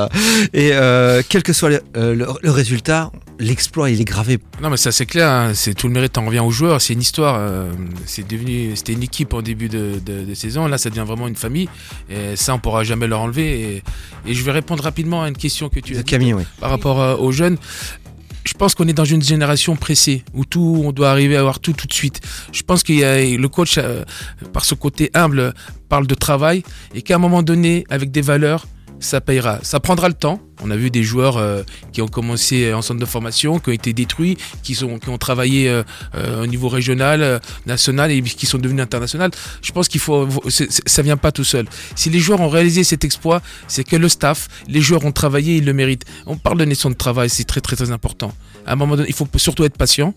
Et 0.53 0.71
euh, 0.73 1.21
quel 1.27 1.43
que 1.43 1.53
soit 1.53 1.69
le, 1.69 1.81
euh, 1.97 2.15
le- 2.15 2.27
le 2.41 2.51
résultat, 2.51 3.11
l'exploit 3.39 3.89
il 3.89 3.99
est 4.01 4.05
gravé. 4.05 4.39
Non 4.61 4.69
mais 4.69 4.77
ça 4.77 4.91
c'est 4.91 5.05
clair, 5.05 5.29
hein, 5.29 5.51
c'est 5.53 5.73
tout 5.73 5.87
le 5.87 5.93
mérite 5.93 6.17
en 6.17 6.25
revient 6.25 6.39
aux 6.39 6.51
joueurs, 6.51 6.81
c'est 6.81 6.93
une 6.93 7.01
histoire, 7.01 7.37
euh, 7.39 7.71
c'est 8.05 8.27
devenu, 8.27 8.75
c'était 8.75 8.93
une 8.93 9.03
équipe 9.03 9.33
en 9.33 9.41
début 9.41 9.69
de, 9.69 9.93
de- 10.05 10.25
de 10.25 10.33
saison, 10.33 10.67
là 10.67 10.77
ça 10.77 10.89
devient 10.89 11.05
vraiment 11.07 11.27
une 11.27 11.35
famille, 11.37 11.69
et 12.09 12.35
ça 12.35 12.53
on 12.53 12.59
pourra 12.59 12.83
jamais 12.83 13.07
leur 13.07 13.21
enlever. 13.21 13.61
Et, 13.61 13.83
et 14.29 14.33
je 14.33 14.43
vais 14.43 14.51
répondre 14.51 14.83
rapidement 14.83 15.23
à 15.23 15.29
une 15.29 15.37
question 15.37 15.69
que 15.69 15.79
tu 15.79 15.93
as 15.95 15.99
dit 15.99 16.03
Camille, 16.03 16.33
oui. 16.33 16.43
par 16.59 16.69
rapport 16.69 16.99
euh, 17.01 17.15
aux 17.15 17.31
jeunes. 17.31 17.57
Je 18.43 18.53
pense 18.53 18.75
qu'on 18.75 18.87
est 18.87 18.93
dans 18.93 19.05
une 19.05 19.21
génération 19.21 19.75
pressée 19.75 20.23
où 20.33 20.45
tout, 20.45 20.81
on 20.83 20.91
doit 20.91 21.11
arriver 21.11 21.35
à 21.35 21.41
avoir 21.41 21.59
tout 21.59 21.73
tout 21.73 21.87
de 21.87 21.93
suite. 21.93 22.21
Je 22.51 22.63
pense 22.63 22.83
a 23.03 23.37
le 23.37 23.47
coach, 23.47 23.77
euh, 23.77 24.03
par 24.53 24.65
ce 24.65 24.75
côté 24.75 25.11
humble, 25.13 25.53
parle 25.87 26.07
de 26.07 26.15
travail 26.15 26.63
et 26.93 27.01
qu'à 27.01 27.15
un 27.15 27.19
moment 27.19 27.43
donné, 27.43 27.85
avec 27.89 28.11
des 28.11 28.21
valeurs, 28.21 28.65
ça 28.99 29.21
payera. 29.21 29.59
Ça 29.63 29.79
prendra 29.79 30.07
le 30.07 30.13
temps. 30.13 30.41
On 30.61 30.71
a 30.71 30.75
vu 30.75 30.89
des 30.91 31.03
joueurs 31.03 31.37
euh, 31.37 31.63
qui 31.93 32.01
ont 32.01 32.07
commencé 32.07 32.73
en 32.73 32.81
centre 32.81 32.99
de 32.99 33.05
formation, 33.05 33.59
qui 33.59 33.69
ont 33.69 33.73
été 33.73 33.93
détruits, 33.93 34.37
qui, 34.61 34.75
sont, 34.75 34.99
qui 34.99 35.07
ont 35.09 35.17
travaillé 35.17 35.69
euh, 35.69 35.83
euh, 36.15 36.43
au 36.43 36.47
niveau 36.47 36.67
régional, 36.67 37.39
national 37.65 38.11
et 38.11 38.21
qui 38.21 38.45
sont 38.45 38.57
devenus 38.57 38.83
internationaux. 38.83 39.25
Je 39.61 39.71
pense 39.71 39.87
qu'il 39.87 40.01
faut, 40.01 40.27
c'est- 40.49 40.69
ça 40.87 41.01
vient 41.01 41.15
pas 41.17 41.31
tout 41.31 41.45
seul. 41.45 41.65
Si 41.95 42.09
les 42.09 42.19
joueurs 42.19 42.41
ont 42.41 42.49
réalisé 42.49 42.83
cet 42.83 43.05
exploit, 43.05 43.41
c'est 43.67 43.85
que 43.85 43.95
le 43.95 44.09
staff, 44.09 44.47
les 44.67 44.81
joueurs 44.81 45.05
ont 45.05 45.13
travaillé, 45.13 45.55
ils 45.57 45.65
le 45.65 45.73
méritent. 45.73 46.05
On 46.25 46.35
parle 46.35 46.57
de 46.57 46.65
naissance 46.65 46.91
de 46.91 46.97
travail, 46.97 47.29
c'est 47.29 47.45
très 47.45 47.61
très 47.61 47.75
très 47.77 47.91
important. 47.91 48.33
À 48.65 48.73
un 48.73 48.75
moment 48.75 48.95
donné, 48.97 49.07
il 49.07 49.15
faut 49.15 49.27
surtout 49.37 49.63
être 49.63 49.77
patient, 49.77 50.13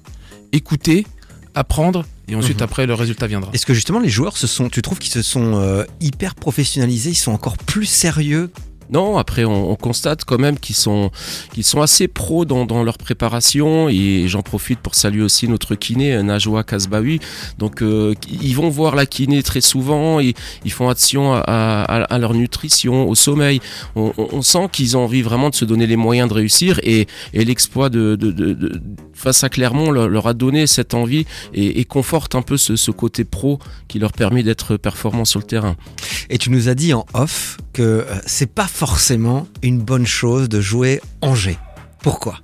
écouter, 0.53 1.07
apprendre, 1.55 2.05
et 2.29 2.35
ensuite 2.35 2.59
Mhm. 2.59 2.65
après 2.65 2.87
le 2.87 2.95
résultat 2.95 3.27
viendra. 3.27 3.51
Est-ce 3.53 3.67
que 3.67 3.75
justement 3.75 4.01
les 4.01 4.09
joueurs 4.09 4.37
se 4.37 4.47
sont, 4.47 4.69
tu 4.69 4.81
trouves 4.83 4.99
qu'ils 4.99 5.13
se 5.13 5.23
sont 5.23 5.55
euh, 5.57 5.85
hyper 6.01 6.35
professionnalisés, 6.35 7.11
ils 7.11 7.15
sont 7.15 7.33
encore 7.33 7.57
plus 7.59 7.85
sérieux 7.87 8.51
Non, 8.93 9.17
après 9.17 9.45
on, 9.45 9.71
on 9.71 9.75
constate 9.77 10.25
quand 10.25 10.39
même 10.39 10.59
qu'ils 10.59 10.77
sont, 10.77 11.11
qu'ils 11.55 11.65
sont 11.65 11.81
assez 11.81 12.09
pros 12.09 12.45
dans, 12.45 12.65
dans 12.67 12.83
leur 12.85 12.99
préparation 12.99 13.89
et 13.89 14.25
j'en 14.29 14.43
profite 14.43 14.81
pour 14.81 14.95
saluer 14.95 15.23
aussi 15.23 15.49
notre 15.49 15.75
kiné 15.75 16.23
Najwa 16.23 16.63
Kasbaoui. 16.63 17.21
Donc 17.59 17.83
euh, 17.83 18.15
ils 18.31 18.55
vont 18.55 18.69
voir 18.69 18.95
la 18.95 19.07
kiné 19.07 19.43
très 19.43 19.61
souvent, 19.61 20.21
ils, 20.21 20.35
ils 20.65 20.73
font 20.73 20.89
attention 20.89 21.33
à, 21.35 22.19
leur 22.19 22.35
nutrition, 22.35 23.09
au 23.09 23.15
sommeil. 23.15 23.61
On, 23.97 24.43
sent 24.43 24.69
qu'ils 24.73 24.97
ont 24.97 25.05
envie 25.05 25.23
vraiment 25.23 25.51
de 25.51 25.55
se 25.55 25.65
donner 25.65 25.87
les 25.87 25.97
moyens 25.97 26.29
de 26.29 26.35
réussir 26.35 26.79
et, 26.83 27.07
et 27.33 27.45
l'exploit 27.45 27.89
de, 27.89 28.17
de- 28.17 28.31
de- 28.31 28.53
de- 28.53 28.81
face 29.15 29.45
à 29.45 29.49
Clermont 29.49 29.91
leur, 29.91 30.27
a 30.27 30.35
donné 30.35 30.67
cette 30.67 30.95
envie 30.95 31.27
et, 31.55 31.81
et 31.81 31.85
conforte 31.85 32.35
un 32.35 32.43
peu 32.43 32.57
ce, 32.57 32.77
ce 32.77 32.91
côté 32.91 33.25
pro 33.25 33.59
qui 33.89 33.99
leur 33.99 34.13
permet 34.13 34.43
d'être 34.43 34.77
performants 34.77 35.25
sur 35.25 35.41
le 35.41 35.47
terrain. 35.47 35.77
Et 36.31 36.39
tu 36.39 36.51
nous 36.51 36.69
as 36.69 36.75
dit 36.75 36.93
en 36.93 37.07
off 37.15 37.59
que 37.73 37.83
euh, 37.83 38.05
c'est 38.27 38.53
pas 38.53 38.67
forcément 38.67 39.47
une 39.63 39.79
bonne 39.79 40.07
chose 40.07 40.49
de 40.49 40.61
jouer 40.61 41.01
Angers. 41.21 41.59
Pourquoi? 42.03 42.41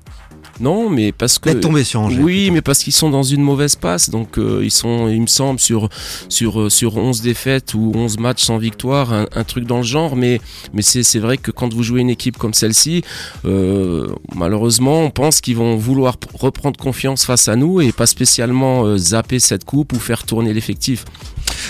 Non, 0.60 0.90
mais 0.90 1.12
parce 1.12 1.38
que 1.38 1.50
tombé 1.50 1.84
sur 1.84 2.00
Angers. 2.00 2.20
Oui, 2.20 2.50
mais 2.50 2.62
parce 2.62 2.82
qu'ils 2.82 2.92
sont 2.92 3.10
dans 3.10 3.22
une 3.22 3.42
mauvaise 3.42 3.76
passe. 3.76 4.10
Donc, 4.10 4.38
euh, 4.38 4.60
ils 4.62 4.70
sont, 4.70 5.08
il 5.08 5.20
me 5.20 5.26
semble, 5.26 5.60
sur, 5.60 5.88
sur, 6.28 6.60
euh, 6.60 6.70
sur 6.70 6.96
11 6.96 7.20
défaites 7.20 7.74
ou 7.74 7.92
11 7.94 8.18
matchs 8.18 8.44
sans 8.44 8.58
victoire, 8.58 9.12
un, 9.12 9.26
un 9.34 9.44
truc 9.44 9.64
dans 9.64 9.78
le 9.78 9.82
genre. 9.82 10.16
Mais, 10.16 10.40
mais 10.72 10.82
c'est 10.82 11.18
vrai 11.18 11.36
que 11.36 11.50
quand 11.50 11.72
vous 11.72 11.82
jouez 11.82 12.00
une 12.00 12.10
équipe 12.10 12.36
comme 12.36 12.54
celle-ci, 12.54 13.02
euh, 13.44 14.08
malheureusement, 14.34 15.00
on 15.02 15.10
pense 15.10 15.40
qu'ils 15.40 15.56
vont 15.56 15.76
vouloir 15.76 16.16
reprendre 16.34 16.78
confiance 16.78 17.24
face 17.24 17.48
à 17.48 17.56
nous 17.56 17.80
et 17.80 17.92
pas 17.92 18.06
spécialement 18.06 18.84
euh, 18.84 18.98
zapper 18.98 19.38
cette 19.38 19.64
coupe 19.64 19.92
ou 19.92 19.98
faire 19.98 20.24
tourner 20.24 20.52
l'effectif. 20.52 21.04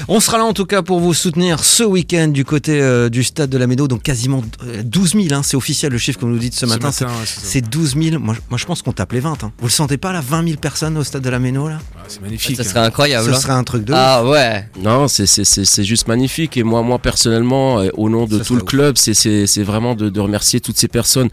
On 0.07 0.21
sera 0.21 0.39
là 0.39 0.45
en 0.45 0.53
tout 0.53 0.65
cas 0.67 0.83
pour 0.83 1.01
vous 1.01 1.15
soutenir 1.15 1.65
ce 1.65 1.83
week-end 1.83 2.29
du 2.29 2.45
côté 2.45 2.81
euh, 2.81 3.09
du 3.09 3.25
stade 3.25 3.51
de 3.51 3.59
la 3.59 3.67
Méno, 3.67 3.89
donc 3.89 4.03
quasiment 4.03 4.43
euh, 4.65 4.83
12 4.85 5.13
000, 5.15 5.27
hein, 5.33 5.43
c'est 5.43 5.57
officiel 5.57 5.91
le 5.93 5.99
chiffre 5.99 6.19
que 6.21 6.25
vous 6.25 6.31
nous 6.31 6.39
dites 6.39 6.55
ce 6.55 6.67
matin. 6.67 6.93
c'est- 6.93 7.05
ouais, 7.05 7.11
c'est 7.25 7.41
ça. 7.41 7.47
C'est 7.47 7.61
12 7.69 7.97
000, 8.01 8.21
moi, 8.21 8.35
je- 8.35 8.41
moi 8.51 8.59
je 8.59 8.65
pense 8.67 8.83
qu'on 8.83 8.93
tape 8.93 9.13
les 9.13 9.21
20. 9.21 9.43
hein. 9.45 9.53
Vous 9.59 9.67
le 9.67 9.73
sentez 9.73 9.97
pas 9.97 10.13
là 10.13 10.21
20 10.21 10.45
000 10.47 10.57
personnes 10.59 10.97
au 10.97 11.05
stade 11.05 11.23
de 11.23 11.31
la 11.31 11.39
Méno 11.39 11.69
là? 11.69 11.79
Ah, 11.97 12.03
c'est 12.07 12.21
magnifique. 12.23 12.57
Ça 12.57 12.63
hein. 12.63 12.65
serait 12.65 12.81
incroyable. 12.81 13.29
Ce 13.31 13.31
hein. 13.37 13.41
serait 13.41 13.53
un 13.55 13.65
truc 13.65 13.85
de 13.85 13.93
ouf. 13.93 13.99
Ah 14.01 14.25
ouais. 14.25 14.69
Non, 14.83 15.09
c'est- 15.09 15.85
juste 15.85 16.09
magnifique. 16.09 16.57
Et 16.57 16.63
moi, 16.63 16.83
moi 16.83 16.99
personnellement, 16.99 17.81
euh, 17.81 17.89
au 17.95 18.09
nom 18.09 18.27
de 18.27 18.39
Ça 18.39 18.45
tout 18.45 18.55
le 18.57 18.63
ouf. 18.63 18.69
club, 18.69 18.97
c'est- 18.97 19.63
vraiment 19.63 19.95
de, 19.95 20.09
de 20.09 20.21
remercier 20.21 20.61
toutes 20.61 20.79
ces 20.79 20.89
personnes 20.89 21.29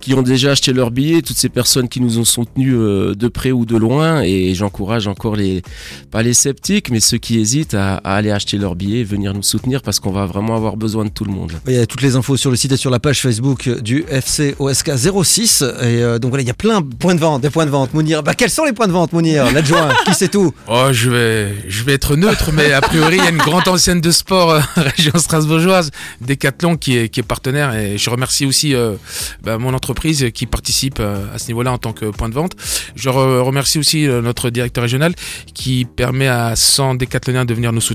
qui 0.00 0.14
ont 0.14 0.22
déjà 0.22 0.50
acheté 0.52 0.72
leur 0.72 0.90
billet, 0.90 1.22
toutes 1.22 1.36
ces 1.36 1.48
personnes 1.48 1.88
qui 1.88 2.00
nous 2.00 2.18
ont 2.18 2.24
soutenus 2.24 2.74
euh, 2.76 3.14
de 3.14 3.28
près 3.28 3.52
ou 3.52 3.64
de 3.64 3.76
loin. 3.76 4.22
Et 4.22 4.54
j'encourage 4.54 5.06
encore 5.06 5.36
les, 5.36 5.62
pas 6.10 6.22
les 6.22 6.34
sceptiques, 6.34 6.90
mais 6.90 7.00
ceux 7.00 7.18
qui 7.18 7.38
hésitent 7.38 7.74
à, 7.74 7.99
à 8.04 8.14
aller 8.16 8.30
acheter 8.30 8.58
leur 8.58 8.74
billet, 8.74 9.04
venir 9.04 9.34
nous 9.34 9.42
soutenir 9.42 9.82
parce 9.82 10.00
qu'on 10.00 10.12
va 10.12 10.26
vraiment 10.26 10.56
avoir 10.56 10.76
besoin 10.76 11.04
de 11.04 11.10
tout 11.10 11.24
le 11.24 11.32
monde. 11.32 11.52
Il 11.66 11.74
y 11.74 11.78
a 11.78 11.86
toutes 11.86 12.02
les 12.02 12.16
infos 12.16 12.36
sur 12.36 12.50
le 12.50 12.56
site 12.56 12.72
et 12.72 12.76
sur 12.76 12.90
la 12.90 12.98
page 13.00 13.20
Facebook 13.20 13.68
du 13.80 14.04
FC 14.08 14.54
OSK 14.58 14.90
06. 15.24 15.62
Et 15.62 15.64
euh, 16.02 16.18
donc 16.18 16.30
voilà, 16.30 16.42
il 16.42 16.46
y 16.46 16.50
a 16.50 16.54
plein 16.54 16.80
de 16.80 16.94
points 16.94 17.14
de 17.14 17.20
vente, 17.20 17.42
des 17.42 17.50
points 17.50 17.66
de 17.66 17.70
vente. 17.70 17.94
Mounir, 17.94 18.22
bah 18.22 18.34
quels 18.34 18.50
sont 18.50 18.64
les 18.64 18.72
points 18.72 18.86
de 18.86 18.92
vente, 18.92 19.12
Mounir 19.12 19.50
L'adjoint, 19.52 19.90
qui 20.06 20.14
sait 20.14 20.28
tout? 20.28 20.52
Oh, 20.68 20.88
je 20.92 21.10
vais, 21.10 21.54
je 21.68 21.82
vais 21.82 21.94
être 21.94 22.14
neutre, 22.16 22.50
mais 22.52 22.72
a 22.72 22.80
priori, 22.80 23.16
il 23.16 23.24
y 23.24 23.26
a 23.26 23.30
une 23.30 23.36
grande 23.38 23.66
ancienne 23.68 24.00
de 24.00 24.10
sport 24.10 24.50
euh, 24.50 24.60
région 24.76 25.12
strasbourgeoise, 25.16 25.90
Decathlon, 26.20 26.76
qui 26.76 26.96
est, 26.96 27.08
qui 27.08 27.20
est 27.20 27.24
partenaire. 27.24 27.74
Et 27.74 27.98
je 27.98 28.08
remercie 28.10 28.46
aussi 28.46 28.74
euh, 28.74 28.94
bah, 29.42 29.58
mon 29.58 29.74
entreprise 29.74 30.26
qui 30.32 30.46
participe 30.46 30.98
euh, 31.00 31.24
à 31.34 31.38
ce 31.38 31.48
niveau-là 31.48 31.72
en 31.72 31.78
tant 31.78 31.92
que 31.92 32.06
point 32.06 32.28
de 32.28 32.34
vente. 32.34 32.52
Je 32.94 33.08
re- 33.08 33.40
remercie 33.40 33.78
aussi 33.78 34.06
euh, 34.06 34.22
notre 34.22 34.50
directeur 34.50 34.82
régional 34.82 35.14
qui 35.54 35.84
permet 35.84 36.28
à 36.28 36.54
100 36.56 36.94
décathloniens 36.96 37.44
de 37.44 37.54
venir 37.54 37.72
nous 37.72 37.80
soutenir. 37.80 37.89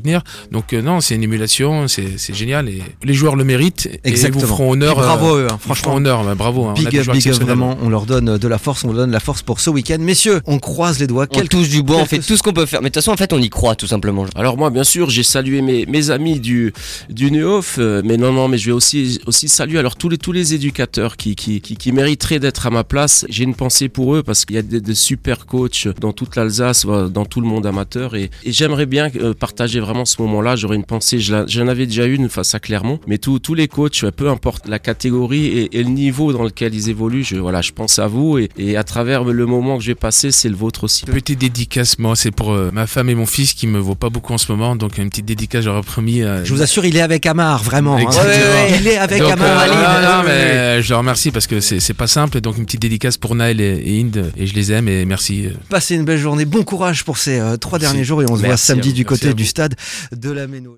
Donc 0.52 0.74
euh, 0.74 0.82
non, 0.82 1.02
c'est 1.02 1.16
une 1.16 1.24
émulation, 1.24 1.88
c'est 1.88 2.34
génial. 2.34 2.70
Et 2.70 2.82
les 3.04 3.14
joueurs 3.14 3.36
le 3.36 3.44
méritent. 3.44 3.88
Et 4.04 4.10
Exactement. 4.10 4.42
vous 4.42 4.48
feront 4.48 4.72
honneur. 4.72 4.94
Et 4.94 5.02
bravo 5.02 5.36
à 5.36 5.38
eux, 5.40 5.44
hein, 5.44 5.46
ils 5.46 5.50
feront 5.50 5.58
franchement. 5.60 5.96
honneur, 5.96 6.24
bah, 6.24 6.36
bravo. 6.36 6.66
hein. 6.66 6.74
On 6.78 6.80
a 6.80 6.84
Big 6.84 6.90
des 6.90 7.00
up, 7.00 7.04
joueurs 7.06 7.16
big 7.16 7.28
up, 7.28 7.32
exceptionnels. 7.34 7.58
vraiment. 7.58 7.78
On 7.82 7.90
leur 7.90 8.06
donne 8.06 8.38
de 8.38 8.48
la 8.48 8.58
force, 8.58 8.84
on 8.84 8.88
leur 8.88 8.98
donne 8.98 9.10
de 9.10 9.14
la 9.14 9.20
force 9.20 9.42
pour 9.42 9.60
ce 9.60 9.70
week-end. 9.70 9.98
Messieurs, 10.00 10.42
on 10.46 10.60
croise 10.60 11.00
les 11.00 11.08
doigts. 11.08 11.28
On 11.32 11.36
Quel- 11.36 11.50
touche 11.50 11.70
du 11.70 11.84
bois, 11.84 11.98
on 11.98 12.06
fait 12.06 12.20
tout 12.20 12.36
ce 12.38 12.44
qu'on 12.44 12.54
peut 12.54 12.66
faire. 12.66 12.82
Mais 12.82 12.90
de 12.90 12.94
toute 12.94 13.02
façon, 13.04 13.12
en 13.12 13.18
fait, 13.18 13.34
on 13.34 13.40
y 13.42 13.50
croit 13.50 13.76
tout 13.76 13.88
simplement. 13.88 14.26
Alors 14.36 14.58
moi, 14.58 14.70
bien 14.70 14.84
sûr, 14.84 15.10
j'ai 15.10 15.24
salué 15.24 15.62
mes, 15.62 15.86
mes 15.86 16.10
amis 16.10 16.40
du, 16.40 16.74
du 17.10 17.32
Neof, 17.32 17.78
euh, 17.80 18.02
mais 18.06 18.18
non, 18.18 18.32
non, 18.34 18.48
mais 18.48 18.58
je 18.58 18.68
vais 18.68 18.72
aussi, 18.72 19.20
aussi 19.26 19.48
saluer 19.48 19.80
alors 19.80 19.96
tous 19.96 20.10
les, 20.10 20.18
tous 20.18 20.32
les 20.32 20.54
éducateurs 20.54 21.18
qui, 21.18 21.36
qui, 21.36 21.62
qui, 21.62 21.76
qui 21.76 21.92
mériteraient 21.92 22.40
d'être 22.40 22.68
à 22.68 22.70
ma 22.70 22.84
place. 22.84 23.26
J'ai 23.30 23.44
une 23.44 23.56
pensée 23.56 23.90
pour 23.90 24.16
eux 24.16 24.24
parce 24.24 24.46
qu'il 24.46 24.56
y 24.56 24.60
a 24.60 24.62
des, 24.62 24.82
des 24.82 24.96
super 24.96 25.46
coachs 25.46 25.88
dans 26.00 26.14
toute 26.14 26.36
l'Alsace, 26.36 26.86
dans 26.86 27.26
tout 27.26 27.42
le 27.42 27.48
monde 27.48 27.66
amateur, 27.66 28.16
et, 28.16 28.30
et 28.44 28.52
j'aimerais 28.52 28.86
bien 28.86 29.10
euh, 29.22 29.34
partager 29.34 29.80
vraiment 29.86 30.06
ce 30.06 30.22
moment-là. 30.22 30.56
J'aurais 30.56 30.76
une 30.76 30.84
pensée, 30.84 31.20
j'en 31.20 31.68
avais 31.68 31.86
déjà 31.86 32.06
une 32.06 32.30
face 32.30 32.54
à 32.56 32.60
Clermont, 32.60 33.00
mais 33.08 33.18
tous 33.18 33.40
tous 33.40 33.54
les 33.54 33.68
coachs, 33.68 34.04
euh, 34.04 34.12
peu 34.12 34.30
importe 34.30 34.68
la 34.68 34.80
catégorie 34.80 35.46
et, 35.46 35.78
et 35.80 35.84
le 35.84 35.90
niveau 35.90 36.34
dans 36.34 36.44
lequel 36.44 36.74
ils 36.76 36.90
évoluent, 36.90 37.24
je, 37.24 37.36
voilà, 37.38 37.62
je 37.62 37.72
pense 37.72 38.00
à 38.00 38.08
vous, 38.08 38.38
et, 38.38 38.50
et 38.58 38.78
à 38.78 38.84
travers 38.84 39.24
le 39.24 39.46
moment 39.46 39.78
que 39.78 39.84
je 39.84 39.88
vais 39.92 39.96
passer, 39.96 40.32
c'est 40.32 40.50
le 40.50 40.56
vôtre 40.56 40.84
aussi. 40.86 41.06
Petite 41.06 41.40
dédicace, 41.40 42.00
moi, 42.00 42.16
c'est 42.16 42.32
pour 42.32 42.52
euh, 42.54 42.70
ma 42.74 42.88
femme 42.88 43.10
et 43.10 43.16
mon 43.16 43.26
fils 43.26 43.54
qui 43.54 43.68
me 43.68 43.80
vaut 43.80 43.96
pas 43.96 44.10
beaucoup 44.10 44.34
en 44.34 44.38
ce 44.38 44.52
moment. 44.52 44.76
Donc, 44.76 44.98
une 44.98 45.10
petite 45.10 45.26
dédicace, 45.26 45.64
j'aurais 45.66 45.82
promis. 45.82 46.22
euh, 46.24 46.44
Je 46.44 46.54
vous 46.54 46.62
assure, 46.62 46.86
il 46.86 46.98
est 46.98 47.02
avec 47.02 47.26
Amar, 47.26 47.64
vraiment. 47.64 47.96
hein. 47.98 48.04
Ouais, 48.06 48.16
ouais. 48.16 48.78
Il 48.80 48.88
est 48.88 48.98
avec 48.98 49.20
Donc, 49.22 49.32
Amar. 49.32 49.48
euh, 49.48 49.64
Ali. 49.64 50.06
non, 50.06 50.24
mais 50.28 50.82
je 50.82 50.90
leur 50.90 51.00
remercie 51.00 51.32
parce 51.32 51.48
que 51.48 51.60
c'est 51.60 51.94
pas 51.94 52.08
simple. 52.08 52.42
Donc 52.42 52.58
une 52.58 52.66
petite 52.66 52.82
dédicace 52.82 53.18
pour 53.18 53.36
Naël 53.36 53.62
et, 53.62 53.82
et 53.86 54.02
Inde 54.02 54.32
et 54.38 54.48
je 54.48 54.54
les 54.56 54.72
aime 54.72 54.88
et 54.88 55.06
merci. 55.06 55.48
Passez 55.70 55.96
une 55.96 56.04
belle 56.06 56.18
journée. 56.20 56.46
Bon 56.46 56.64
courage 56.64 57.04
pour 57.04 57.18
ces 57.18 57.40
euh, 57.40 57.58
trois 57.58 57.80
Merci. 57.80 57.94
derniers 57.94 58.06
jours 58.06 58.22
et 58.22 58.26
on 58.26 58.36
se 58.36 58.40
voit 58.40 58.50
Merci 58.50 58.66
samedi 58.68 58.94
du 58.94 59.06
côté 59.06 59.34
du 59.34 59.46
stade 59.46 59.75
de 60.12 60.32
la 60.32 60.48
Méno. 60.48 60.74